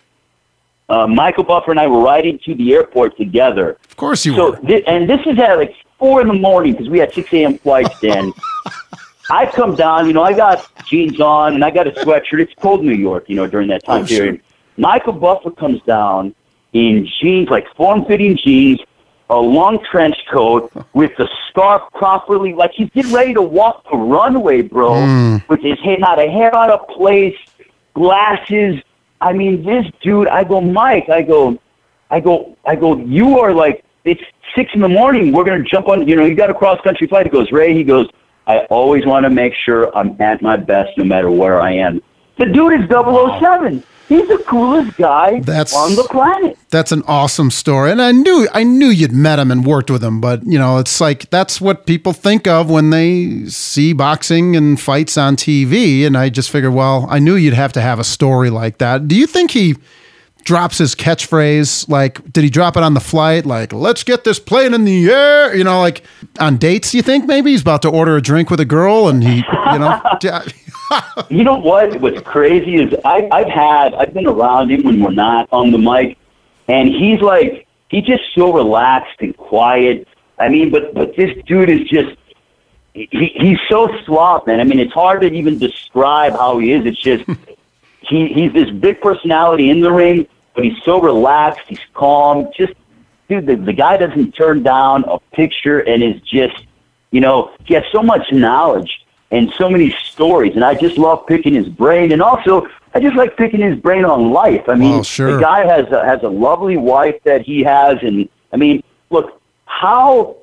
Uh, 0.88 1.06
Michael 1.06 1.42
Buffer 1.42 1.72
and 1.72 1.80
I 1.80 1.86
were 1.88 2.00
riding 2.00 2.38
to 2.44 2.54
the 2.54 2.74
airport 2.74 3.16
together. 3.16 3.76
Of 3.88 3.96
course 3.96 4.24
you 4.24 4.34
So, 4.36 4.50
were. 4.52 4.56
thi- 4.58 4.86
and 4.86 5.10
this 5.10 5.20
is 5.26 5.36
at 5.38 5.56
like 5.58 5.74
four 5.98 6.20
in 6.20 6.28
the 6.28 6.34
morning 6.34 6.72
because 6.72 6.88
we 6.88 7.00
had 7.00 7.12
6 7.12 7.32
a.m. 7.32 7.58
flights 7.58 7.98
then. 8.00 8.32
I 9.30 9.46
come 9.46 9.74
down, 9.74 10.06
you 10.06 10.12
know, 10.12 10.22
I 10.22 10.32
got 10.32 10.64
jeans 10.86 11.20
on 11.20 11.54
and 11.54 11.64
I 11.64 11.70
got 11.72 11.88
a 11.88 11.90
sweatshirt. 11.90 12.38
It's 12.40 12.52
cold 12.60 12.84
New 12.84 12.94
York, 12.94 13.24
you 13.28 13.34
know, 13.34 13.48
during 13.48 13.66
that 13.68 13.84
time 13.84 14.04
Oh, 14.04 14.06
sure. 14.06 14.18
period. 14.18 14.40
Michael 14.76 15.14
Buffer 15.14 15.50
comes 15.50 15.82
down 15.82 16.32
in 16.72 17.08
jeans, 17.20 17.48
like 17.48 17.66
form-fitting 17.74 18.36
jeans, 18.36 18.78
a 19.30 19.36
long 19.36 19.78
trench 19.90 20.16
coat 20.30 20.72
with 20.94 21.10
the 21.18 21.28
scarf 21.48 21.82
properly, 21.94 22.52
like 22.54 22.72
he's 22.72 22.90
getting 22.90 23.12
ready 23.12 23.34
to 23.34 23.42
walk 23.42 23.84
the 23.90 23.96
runway, 23.96 24.62
bro, 24.62 24.94
Hmm. 24.94 25.36
with 25.48 25.60
his 25.60 25.78
hair, 25.80 25.98
not 25.98 26.18
a 26.18 26.28
hair 26.30 26.54
out 26.54 26.70
of 26.70 26.86
place, 26.88 27.36
glasses. 27.94 28.82
I 29.20 29.32
mean, 29.32 29.64
this 29.64 29.86
dude, 30.02 30.28
I 30.28 30.44
go, 30.44 30.60
Mike, 30.60 31.08
I 31.08 31.22
go, 31.22 31.58
I 32.10 32.20
go, 32.20 32.56
I 32.66 32.76
go, 32.76 32.98
you 32.98 33.38
are 33.40 33.52
like, 33.52 33.84
it's 34.04 34.22
six 34.54 34.70
in 34.74 34.80
the 34.80 34.88
morning. 34.88 35.32
We're 35.32 35.44
going 35.44 35.62
to 35.62 35.68
jump 35.68 35.88
on, 35.88 36.06
you 36.06 36.14
know, 36.16 36.24
you 36.24 36.34
got 36.34 36.50
a 36.50 36.54
cross 36.54 36.80
country 36.82 37.06
flight. 37.06 37.26
He 37.26 37.30
goes, 37.30 37.50
Ray, 37.50 37.74
he 37.74 37.82
goes, 37.82 38.08
I 38.46 38.58
always 38.70 39.04
want 39.04 39.24
to 39.24 39.30
make 39.30 39.54
sure 39.54 39.90
I'm 39.96 40.20
at 40.22 40.40
my 40.42 40.56
best 40.56 40.96
no 40.96 41.04
matter 41.04 41.30
where 41.30 41.60
I 41.60 41.72
am. 41.72 42.00
The 42.38 42.46
dude 42.46 42.80
is 42.80 42.88
007. 42.88 43.82
He's 44.08 44.26
the 44.28 44.38
coolest 44.46 44.96
guy 44.96 45.40
That's- 45.40 45.74
on 45.74 45.96
the 45.96 46.04
planet. 46.04 46.56
That's 46.70 46.92
an 46.92 47.02
awesome 47.08 47.50
story, 47.50 47.90
and 47.90 48.00
I 48.02 48.12
knew 48.12 48.48
I 48.52 48.62
knew 48.62 48.88
you'd 48.88 49.12
met 49.12 49.38
him 49.38 49.50
and 49.50 49.64
worked 49.64 49.90
with 49.90 50.02
him, 50.04 50.20
but 50.20 50.44
you 50.46 50.58
know 50.58 50.78
it's 50.78 51.00
like 51.00 51.28
that's 51.30 51.60
what 51.60 51.86
people 51.86 52.12
think 52.12 52.46
of 52.46 52.68
when 52.70 52.90
they 52.90 53.44
see 53.46 53.92
boxing 53.92 54.54
and 54.56 54.80
fights 54.80 55.16
on 55.16 55.36
TV, 55.36 56.04
and 56.06 56.16
I 56.16 56.28
just 56.28 56.50
figured, 56.50 56.74
well, 56.74 57.06
I 57.08 57.18
knew 57.18 57.34
you'd 57.34 57.54
have 57.54 57.72
to 57.74 57.80
have 57.80 57.98
a 57.98 58.04
story 58.04 58.50
like 58.50 58.78
that. 58.78 59.08
Do 59.08 59.16
you 59.16 59.26
think 59.26 59.52
he 59.52 59.76
drops 60.46 60.78
his 60.78 60.94
catchphrase? 60.94 61.88
Like, 61.88 62.32
did 62.32 62.44
he 62.44 62.50
drop 62.50 62.76
it 62.76 62.82
on 62.82 62.94
the 62.94 63.00
flight? 63.00 63.44
Like, 63.44 63.72
let's 63.72 64.02
get 64.02 64.24
this 64.24 64.38
plane 64.38 64.72
in 64.72 64.84
the 64.84 65.10
air? 65.10 65.54
You 65.54 65.64
know, 65.64 65.80
like 65.80 66.02
on 66.40 66.56
dates? 66.56 66.94
You 66.94 67.02
think 67.02 67.26
maybe 67.26 67.50
he's 67.50 67.60
about 67.60 67.82
to 67.82 67.90
order 67.90 68.16
a 68.16 68.22
drink 68.22 68.48
with 68.48 68.60
a 68.60 68.64
girl, 68.64 69.08
and 69.08 69.22
he, 69.22 69.36
you 69.72 69.78
know, 69.78 70.00
You 71.28 71.44
know 71.44 71.56
what? 71.56 72.00
What's 72.00 72.20
crazy 72.22 72.76
is 72.76 72.94
I, 73.04 73.28
I've 73.32 73.48
had 73.48 73.94
I've 73.94 74.14
been 74.14 74.26
around 74.26 74.70
him 74.70 74.84
when 74.84 75.00
we're 75.00 75.10
not 75.10 75.48
on 75.50 75.72
the 75.72 75.78
mic, 75.78 76.16
and 76.68 76.88
he's 76.88 77.20
like 77.20 77.66
he's 77.90 78.04
just 78.04 78.22
so 78.34 78.52
relaxed 78.52 79.20
and 79.20 79.36
quiet. 79.36 80.06
I 80.38 80.48
mean, 80.48 80.70
but 80.70 80.94
but 80.94 81.16
this 81.16 81.36
dude 81.46 81.70
is 81.70 81.88
just 81.88 82.16
he, 82.94 83.32
he's 83.34 83.58
so 83.68 83.88
suave, 84.04 84.46
man. 84.46 84.60
I 84.60 84.64
mean, 84.64 84.78
it's 84.78 84.92
hard 84.92 85.22
to 85.22 85.32
even 85.32 85.58
describe 85.58 86.32
how 86.32 86.58
he 86.58 86.72
is. 86.72 86.86
It's 86.86 87.00
just 87.00 87.24
he 88.00 88.28
he's 88.28 88.52
this 88.52 88.70
big 88.70 89.00
personality 89.00 89.70
in 89.70 89.80
the 89.80 89.92
ring, 89.92 90.26
but 90.56 90.64
he's 90.64 90.82
so 90.84 91.00
relaxed. 91.00 91.60
He's 91.68 91.78
calm. 91.94 92.48
Just 92.56 92.72
dude, 93.28 93.46
the, 93.46 93.54
the 93.54 93.72
guy 93.72 93.96
doesn't 93.98 94.32
turn 94.32 94.62
down 94.64 95.04
a 95.04 95.18
picture 95.32 95.80
and 95.80 96.02
is 96.02 96.20
just 96.22 96.64
you 97.12 97.20
know 97.20 97.52
he 97.64 97.74
has 97.74 97.84
so 97.92 98.02
much 98.02 98.32
knowledge 98.32 99.06
and 99.30 99.52
so 99.56 99.68
many 99.68 99.90
stories, 100.04 100.54
and 100.54 100.64
I 100.64 100.74
just 100.74 100.98
love 100.98 101.26
picking 101.26 101.54
his 101.54 101.68
brain. 101.68 102.12
And 102.12 102.22
also, 102.22 102.66
I 102.94 103.00
just 103.00 103.16
like 103.16 103.36
picking 103.36 103.60
his 103.60 103.78
brain 103.78 104.04
on 104.04 104.30
life. 104.30 104.68
I 104.68 104.74
mean, 104.76 104.92
Well, 104.92 105.02
sure. 105.02 105.34
the 105.34 105.40
guy 105.40 105.66
has 105.66 105.86
a, 105.92 106.04
has 106.04 106.22
a 106.22 106.28
lovely 106.28 106.76
wife 106.76 107.16
that 107.24 107.42
he 107.42 107.62
has, 107.64 107.98
and 108.02 108.28
I 108.52 108.56
mean, 108.56 108.82
look 109.10 109.40
how 109.66 110.36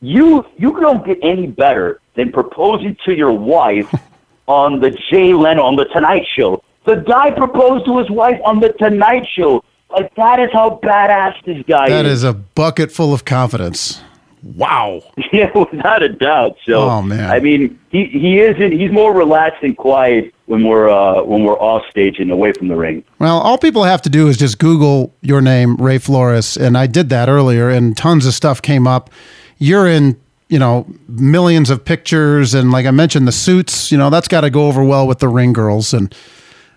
you 0.00 0.44
you 0.56 0.78
don't 0.80 1.06
get 1.06 1.18
any 1.22 1.46
better 1.46 2.00
than 2.16 2.32
proposing 2.32 2.96
to 3.04 3.14
your 3.14 3.32
wife 3.32 3.92
on 4.48 4.80
the 4.80 4.90
Jay 4.90 5.32
Leno 5.32 5.62
on 5.62 5.76
the 5.76 5.84
Tonight 5.86 6.26
Show. 6.34 6.62
The 6.84 6.96
guy 6.96 7.30
proposed 7.30 7.86
to 7.86 7.98
his 7.98 8.10
wife 8.10 8.40
on 8.44 8.60
the 8.60 8.72
Tonight 8.72 9.26
Show. 9.32 9.62
Like 9.90 10.14
that 10.16 10.40
is 10.40 10.48
how 10.52 10.80
badass 10.82 11.34
this 11.44 11.62
guy 11.66 11.84
is. 11.84 11.90
that 11.90 12.06
is. 12.06 12.12
is 12.18 12.24
a 12.24 12.32
bucket 12.32 12.90
full 12.90 13.12
of 13.12 13.24
confidence. 13.24 14.00
Wow. 14.42 15.02
Yeah, 15.32 15.50
without 15.56 16.02
a 16.02 16.10
doubt. 16.10 16.56
So, 16.66 16.82
Oh, 16.82 17.00
man. 17.00 17.30
I 17.30 17.40
mean, 17.40 17.78
he 17.90 18.04
he 18.06 18.38
isn't. 18.40 18.72
He's 18.72 18.90
more 18.90 19.14
relaxed 19.14 19.62
and 19.62 19.74
quiet 19.76 20.34
when 20.46 20.64
we're 20.64 20.90
uh, 20.90 21.22
when 21.22 21.44
we're 21.44 21.58
off 21.58 21.82
stage 21.90 22.18
and 22.18 22.30
away 22.30 22.52
from 22.52 22.68
the 22.68 22.76
ring. 22.76 23.02
Well, 23.18 23.38
all 23.38 23.56
people 23.56 23.84
have 23.84 24.02
to 24.02 24.10
do 24.10 24.28
is 24.28 24.36
just 24.36 24.58
Google 24.58 25.14
your 25.22 25.40
name, 25.40 25.76
Ray 25.76 25.96
Flores, 25.98 26.56
and 26.58 26.76
I 26.76 26.86
did 26.86 27.08
that 27.10 27.28
earlier, 27.30 27.70
and 27.70 27.96
tons 27.96 28.26
of 28.26 28.34
stuff 28.34 28.60
came 28.60 28.86
up. 28.86 29.08
You're 29.56 29.86
in, 29.86 30.20
you 30.48 30.58
know, 30.58 30.86
millions 31.08 31.70
of 31.70 31.82
pictures, 31.82 32.52
and 32.52 32.70
like 32.72 32.84
I 32.84 32.90
mentioned, 32.90 33.26
the 33.26 33.32
suits. 33.32 33.90
You 33.90 33.96
know, 33.96 34.10
that's 34.10 34.28
got 34.28 34.42
to 34.42 34.50
go 34.50 34.66
over 34.68 34.84
well 34.84 35.06
with 35.06 35.20
the 35.20 35.28
ring 35.28 35.54
girls, 35.54 35.94
and 35.94 36.14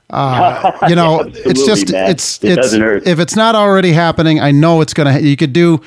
uh, 0.09 0.71
you 0.87 0.95
know, 0.95 1.21
it's 1.21 1.65
just 1.65 1.91
man. 1.91 2.09
it's 2.09 2.43
It 2.43 2.57
it's 2.57 2.73
if 3.07 3.19
it's 3.19 3.35
not 3.35 3.55
already 3.55 3.91
happening, 3.91 4.39
I 4.39 4.51
know 4.51 4.81
it's 4.81 4.93
gonna. 4.93 5.19
You 5.19 5.35
could 5.35 5.53
do, 5.53 5.81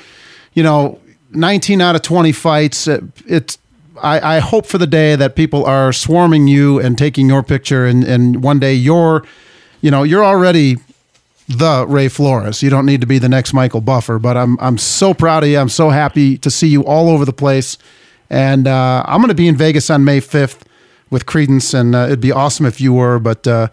you 0.53 0.63
know, 0.63 0.99
19 1.31 1.81
out 1.81 1.95
of 1.95 2.01
20 2.01 2.31
fights. 2.31 2.87
It, 2.87 3.03
it's 3.25 3.57
I, 4.01 4.37
I 4.37 4.39
hope 4.39 4.65
for 4.65 4.77
the 4.77 4.87
day 4.87 5.15
that 5.15 5.35
people 5.35 5.65
are 5.65 5.91
swarming 5.93 6.47
you 6.47 6.79
and 6.79 6.97
taking 6.97 7.27
your 7.27 7.43
picture, 7.43 7.85
and, 7.85 8.03
and 8.03 8.43
one 8.43 8.59
day 8.59 8.73
you're, 8.73 9.25
you 9.81 9.91
know, 9.91 10.03
you're 10.03 10.23
already 10.23 10.77
the 11.47 11.85
Ray 11.87 12.07
Flores. 12.07 12.61
You 12.61 12.69
don't 12.69 12.85
need 12.85 13.01
to 13.01 13.07
be 13.07 13.17
the 13.19 13.29
next 13.29 13.53
Michael 13.53 13.81
Buffer, 13.81 14.19
but 14.19 14.37
I'm 14.37 14.57
I'm 14.59 14.77
so 14.77 15.13
proud 15.13 15.43
of 15.43 15.49
you. 15.49 15.57
I'm 15.57 15.69
so 15.69 15.89
happy 15.89 16.37
to 16.39 16.51
see 16.51 16.67
you 16.67 16.83
all 16.85 17.09
over 17.09 17.25
the 17.25 17.33
place, 17.33 17.77
and 18.29 18.67
uh, 18.67 19.03
I'm 19.07 19.19
going 19.19 19.29
to 19.29 19.35
be 19.35 19.47
in 19.47 19.55
Vegas 19.55 19.89
on 19.89 20.05
May 20.05 20.21
5th 20.21 20.61
with 21.09 21.25
Creedence, 21.25 21.73
and 21.73 21.95
uh, 21.95 22.05
it'd 22.05 22.21
be 22.21 22.31
awesome 22.31 22.65
if 22.65 22.79
you 22.79 22.93
were. 22.93 23.19
But 23.19 23.47
uh, 23.47 23.69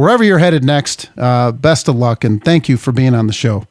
wherever 0.00 0.24
you're 0.24 0.38
headed 0.38 0.64
next, 0.64 1.10
uh, 1.18 1.52
best 1.52 1.86
of 1.86 1.94
luck, 1.94 2.24
and 2.24 2.42
thank 2.42 2.68
you 2.70 2.76
for 2.78 2.90
being 2.90 3.14
on 3.14 3.26
the 3.26 3.32
show. 3.34 3.66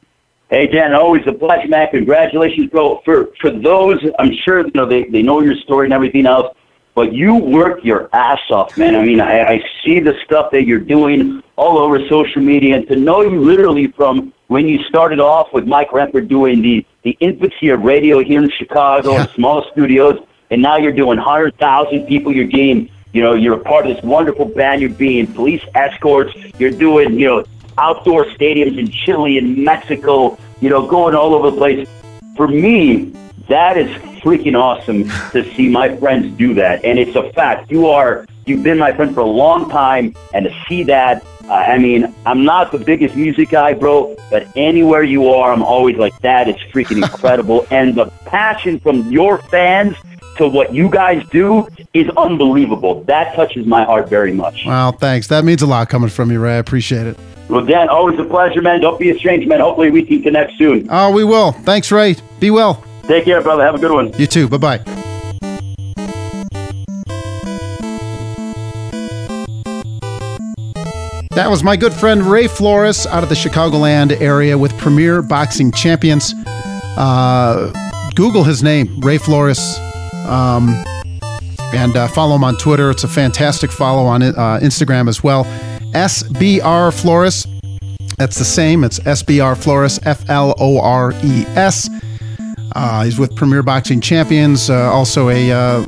Hey 0.48 0.66
Dan, 0.66 0.94
always 0.94 1.26
a 1.26 1.32
pleasure, 1.32 1.68
man. 1.68 1.88
Congratulations, 1.90 2.70
bro. 2.70 3.00
For 3.04 3.28
for 3.40 3.50
those, 3.50 3.98
I'm 4.18 4.32
sure 4.44 4.60
you 4.64 4.70
know 4.74 4.86
they, 4.86 5.04
they 5.04 5.22
know 5.22 5.40
your 5.40 5.56
story 5.56 5.86
and 5.86 5.92
everything 5.92 6.26
else, 6.26 6.56
but 6.94 7.12
you 7.12 7.34
work 7.34 7.84
your 7.84 8.08
ass 8.12 8.40
off, 8.50 8.76
man. 8.76 8.96
I 8.96 9.02
mean, 9.04 9.20
I, 9.20 9.44
I 9.54 9.62
see 9.84 10.00
the 10.00 10.14
stuff 10.24 10.50
that 10.52 10.64
you're 10.66 10.80
doing 10.96 11.42
all 11.56 11.78
over 11.78 11.96
social 12.08 12.42
media, 12.42 12.76
and 12.76 12.86
to 12.88 12.96
know 12.96 13.22
you 13.22 13.40
literally 13.40 13.88
from 13.88 14.32
when 14.48 14.66
you 14.66 14.82
started 14.84 15.20
off 15.20 15.52
with 15.52 15.66
Mike 15.66 15.90
Remper 15.90 16.26
doing 16.26 16.62
the 16.62 16.84
the 17.02 17.16
infancy 17.20 17.68
of 17.70 17.82
radio 17.82 18.22
here 18.22 18.42
in 18.42 18.50
Chicago, 18.50 19.12
Yeah. 19.14 19.26
small 19.34 19.64
studios, 19.72 20.16
and 20.50 20.60
now 20.60 20.76
you're 20.76 20.92
doing 20.92 21.16
hundred 21.18 21.56
thousand 21.58 22.06
people. 22.06 22.34
You're 22.34 22.44
getting, 22.58 22.90
you 23.12 23.22
know, 23.22 23.34
you're 23.34 23.54
a 23.54 23.60
part 23.60 23.86
of 23.86 23.94
this 23.94 24.04
wonderful 24.04 24.44
band. 24.44 24.80
You're 24.80 24.90
being 24.90 25.26
police 25.32 25.62
escorts. 25.74 26.34
You're 26.58 26.70
doing, 26.70 27.18
you 27.18 27.26
know, 27.26 27.44
outdoor 27.78 28.24
stadiums 28.26 28.78
in 28.78 28.90
Chile 28.90 29.38
and 29.38 29.56
Mexico, 29.56 30.38
you 30.60 30.68
know, 30.68 30.86
going 30.86 31.14
all 31.14 31.34
over 31.34 31.50
the 31.50 31.56
place. 31.56 31.88
For 32.36 32.46
me, 32.46 33.12
that 33.48 33.76
is 33.76 33.90
freaking 34.20 34.56
awesome 34.56 35.08
to 35.32 35.42
see 35.54 35.68
my 35.68 35.96
friends 35.96 36.36
do 36.36 36.54
that. 36.54 36.84
And 36.84 36.98
it's 36.98 37.16
a 37.16 37.32
fact. 37.32 37.70
You 37.70 37.88
are, 37.88 38.26
you've 38.46 38.62
been 38.62 38.78
my 38.78 38.92
friend 38.92 39.12
for 39.12 39.20
a 39.20 39.26
long 39.26 39.68
time, 39.68 40.14
and 40.32 40.44
to 40.44 40.64
see 40.68 40.84
that, 40.84 41.24
uh, 41.44 41.54
I 41.54 41.78
mean, 41.78 42.14
I'm 42.26 42.44
not 42.44 42.70
the 42.70 42.78
biggest 42.78 43.16
music 43.16 43.50
guy, 43.50 43.72
bro, 43.72 44.16
but 44.30 44.46
anywhere 44.56 45.02
you 45.02 45.30
are, 45.30 45.52
I'm 45.52 45.62
always 45.62 45.96
like, 45.96 46.16
that 46.20 46.48
is 46.48 46.56
freaking 46.72 46.96
incredible. 47.02 47.66
and 47.70 47.94
the 47.94 48.06
passion 48.26 48.78
from 48.78 49.10
your 49.10 49.38
fans 49.38 49.96
to 50.40 50.48
what 50.48 50.74
you 50.74 50.88
guys 50.88 51.22
do 51.30 51.68
is 51.94 52.08
unbelievable. 52.16 53.04
That 53.04 53.34
touches 53.34 53.66
my 53.66 53.84
heart 53.84 54.08
very 54.08 54.32
much. 54.32 54.64
Well, 54.66 54.92
thanks. 54.92 55.26
That 55.28 55.44
means 55.44 55.62
a 55.62 55.66
lot 55.66 55.88
coming 55.88 56.08
from 56.08 56.32
you, 56.32 56.40
Ray. 56.40 56.54
I 56.54 56.56
appreciate 56.56 57.06
it. 57.06 57.18
Well, 57.48 57.64
Dan, 57.64 57.88
always 57.88 58.18
a 58.18 58.24
pleasure, 58.24 58.62
man. 58.62 58.80
Don't 58.80 58.98
be 58.98 59.10
a 59.10 59.18
stranger, 59.18 59.46
man. 59.48 59.60
Hopefully, 59.60 59.90
we 59.90 60.02
can 60.02 60.22
connect 60.22 60.52
soon. 60.56 60.86
Oh, 60.90 61.10
we 61.10 61.24
will. 61.24 61.52
Thanks, 61.52 61.92
Ray. 61.92 62.16
Be 62.38 62.50
well. 62.50 62.82
Take 63.04 63.24
care, 63.24 63.42
brother. 63.42 63.64
Have 63.64 63.74
a 63.74 63.78
good 63.78 63.92
one. 63.92 64.12
You 64.18 64.26
too. 64.26 64.48
Bye 64.48 64.56
bye. 64.56 64.78
That 71.34 71.48
was 71.48 71.62
my 71.62 71.76
good 71.76 71.92
friend 71.92 72.22
Ray 72.22 72.48
Flores 72.48 73.06
out 73.06 73.22
of 73.22 73.28
the 73.28 73.34
Chicagoland 73.34 74.20
area 74.20 74.56
with 74.58 74.76
Premier 74.78 75.22
Boxing 75.22 75.72
Champions. 75.72 76.34
Uh, 76.96 77.72
Google 78.14 78.44
his 78.44 78.62
name, 78.62 79.00
Ray 79.00 79.18
Flores, 79.18 79.58
um, 80.30 80.84
and 81.74 81.96
uh, 81.96 82.08
follow 82.08 82.36
him 82.36 82.44
on 82.44 82.56
Twitter. 82.56 82.90
It's 82.90 83.04
a 83.04 83.08
fantastic 83.08 83.70
follow 83.70 84.04
on 84.04 84.22
uh, 84.22 84.60
Instagram 84.62 85.08
as 85.08 85.22
well. 85.22 85.44
SBR 85.92 86.98
Flores. 86.98 87.46
That's 88.16 88.38
the 88.38 88.44
same. 88.44 88.84
It's 88.84 88.98
SBR 89.00 89.56
Flores, 89.56 89.98
F 90.04 90.28
L 90.28 90.54
O 90.58 90.80
R 90.80 91.12
E 91.24 91.44
S. 91.56 91.88
Uh, 92.76 93.04
he's 93.04 93.18
with 93.18 93.34
Premier 93.34 93.62
Boxing 93.62 94.00
Champions, 94.00 94.70
uh, 94.70 94.92
also 94.92 95.28
a 95.28 95.50
uh, 95.50 95.84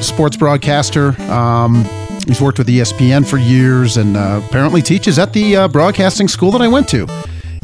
sports 0.00 0.36
broadcaster. 0.36 1.20
Um, 1.30 1.84
he's 2.26 2.40
worked 2.40 2.58
with 2.58 2.66
ESPN 2.66 3.28
for 3.28 3.36
years 3.36 3.96
and 3.96 4.16
uh, 4.16 4.42
apparently 4.44 4.82
teaches 4.82 5.18
at 5.18 5.32
the 5.32 5.68
broadcasting 5.70 6.26
school 6.26 6.50
that 6.52 6.62
I 6.62 6.68
went 6.68 6.88
to 6.88 7.06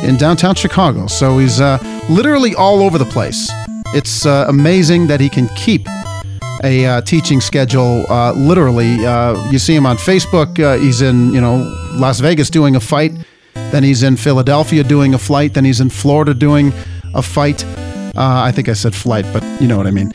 in 0.00 0.16
downtown 0.16 0.55
Chicago. 0.55 1.07
So 1.07 1.38
he's 1.38 1.59
literally 2.09 2.55
all 2.55 2.83
over 2.83 2.98
the 2.98 3.07
place. 3.07 3.50
It's 3.95 4.27
uh, 4.27 4.47
amazing 4.49 5.07
that 5.07 5.21
he 5.21 5.29
can 5.29 5.49
keep 5.55 5.87
a 6.65 6.85
uh, 6.85 7.01
teaching 7.03 7.41
schedule. 7.41 8.05
Uh, 8.09 8.33
literally, 8.33 9.07
uh, 9.07 9.51
you 9.51 9.59
see 9.61 9.75
him 9.75 9.87
on 9.87 9.97
Facebook. 9.97 10.59
Uh, 10.59 10.77
he's 10.79 11.01
in 11.01 11.33
you 11.33 11.41
know 11.41 11.57
Las 11.93 12.19
Vegas 12.21 12.51
doing 12.51 12.75
a 12.75 12.81
fight. 12.81 13.13
Then 13.55 13.85
he's 13.85 14.03
in 14.03 14.17
Philadelphia 14.17 14.83
doing 14.83 15.15
a 15.15 15.19
flight. 15.19 15.55
Then 15.55 15.65
he's 15.65 15.81
in 15.81 15.91
Florida 15.91 16.35
doing 16.35 16.73
a 17.15 17.23
fight. 17.23 17.65
Uh, 18.17 18.43
I 18.49 18.53
think 18.53 18.69
I 18.69 18.73
said 18.73 18.95
flight, 18.95 19.27
but 19.33 19.43
you 19.61 19.69
know 19.69 19.77
what 19.77 19.87
I 19.87 19.93
mean. 19.93 20.13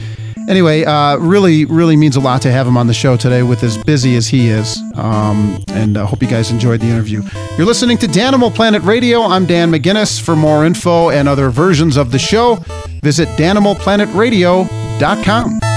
Anyway, 0.49 0.83
uh, 0.83 1.15
really, 1.17 1.65
really 1.65 1.95
means 1.95 2.15
a 2.15 2.19
lot 2.19 2.41
to 2.41 2.51
have 2.51 2.65
him 2.65 2.75
on 2.75 2.87
the 2.87 2.93
show 2.93 3.15
today 3.15 3.43
with 3.43 3.61
as 3.61 3.77
busy 3.77 4.15
as 4.15 4.27
he 4.27 4.49
is. 4.49 4.81
Um, 4.95 5.63
and 5.69 5.95
I 5.95 6.05
hope 6.05 6.23
you 6.23 6.27
guys 6.27 6.49
enjoyed 6.49 6.81
the 6.81 6.87
interview. 6.87 7.21
You're 7.55 7.67
listening 7.67 7.99
to 7.99 8.07
Danimal 8.07 8.51
Planet 8.53 8.81
Radio. 8.81 9.21
I'm 9.21 9.45
Dan 9.45 9.71
McGinnis. 9.71 10.19
For 10.19 10.35
more 10.35 10.65
info 10.65 11.11
and 11.11 11.29
other 11.29 11.51
versions 11.51 11.97
of 11.97 12.11
the 12.11 12.17
show, 12.17 12.55
visit 13.03 13.29
danimalplanetradio.com. 13.37 15.68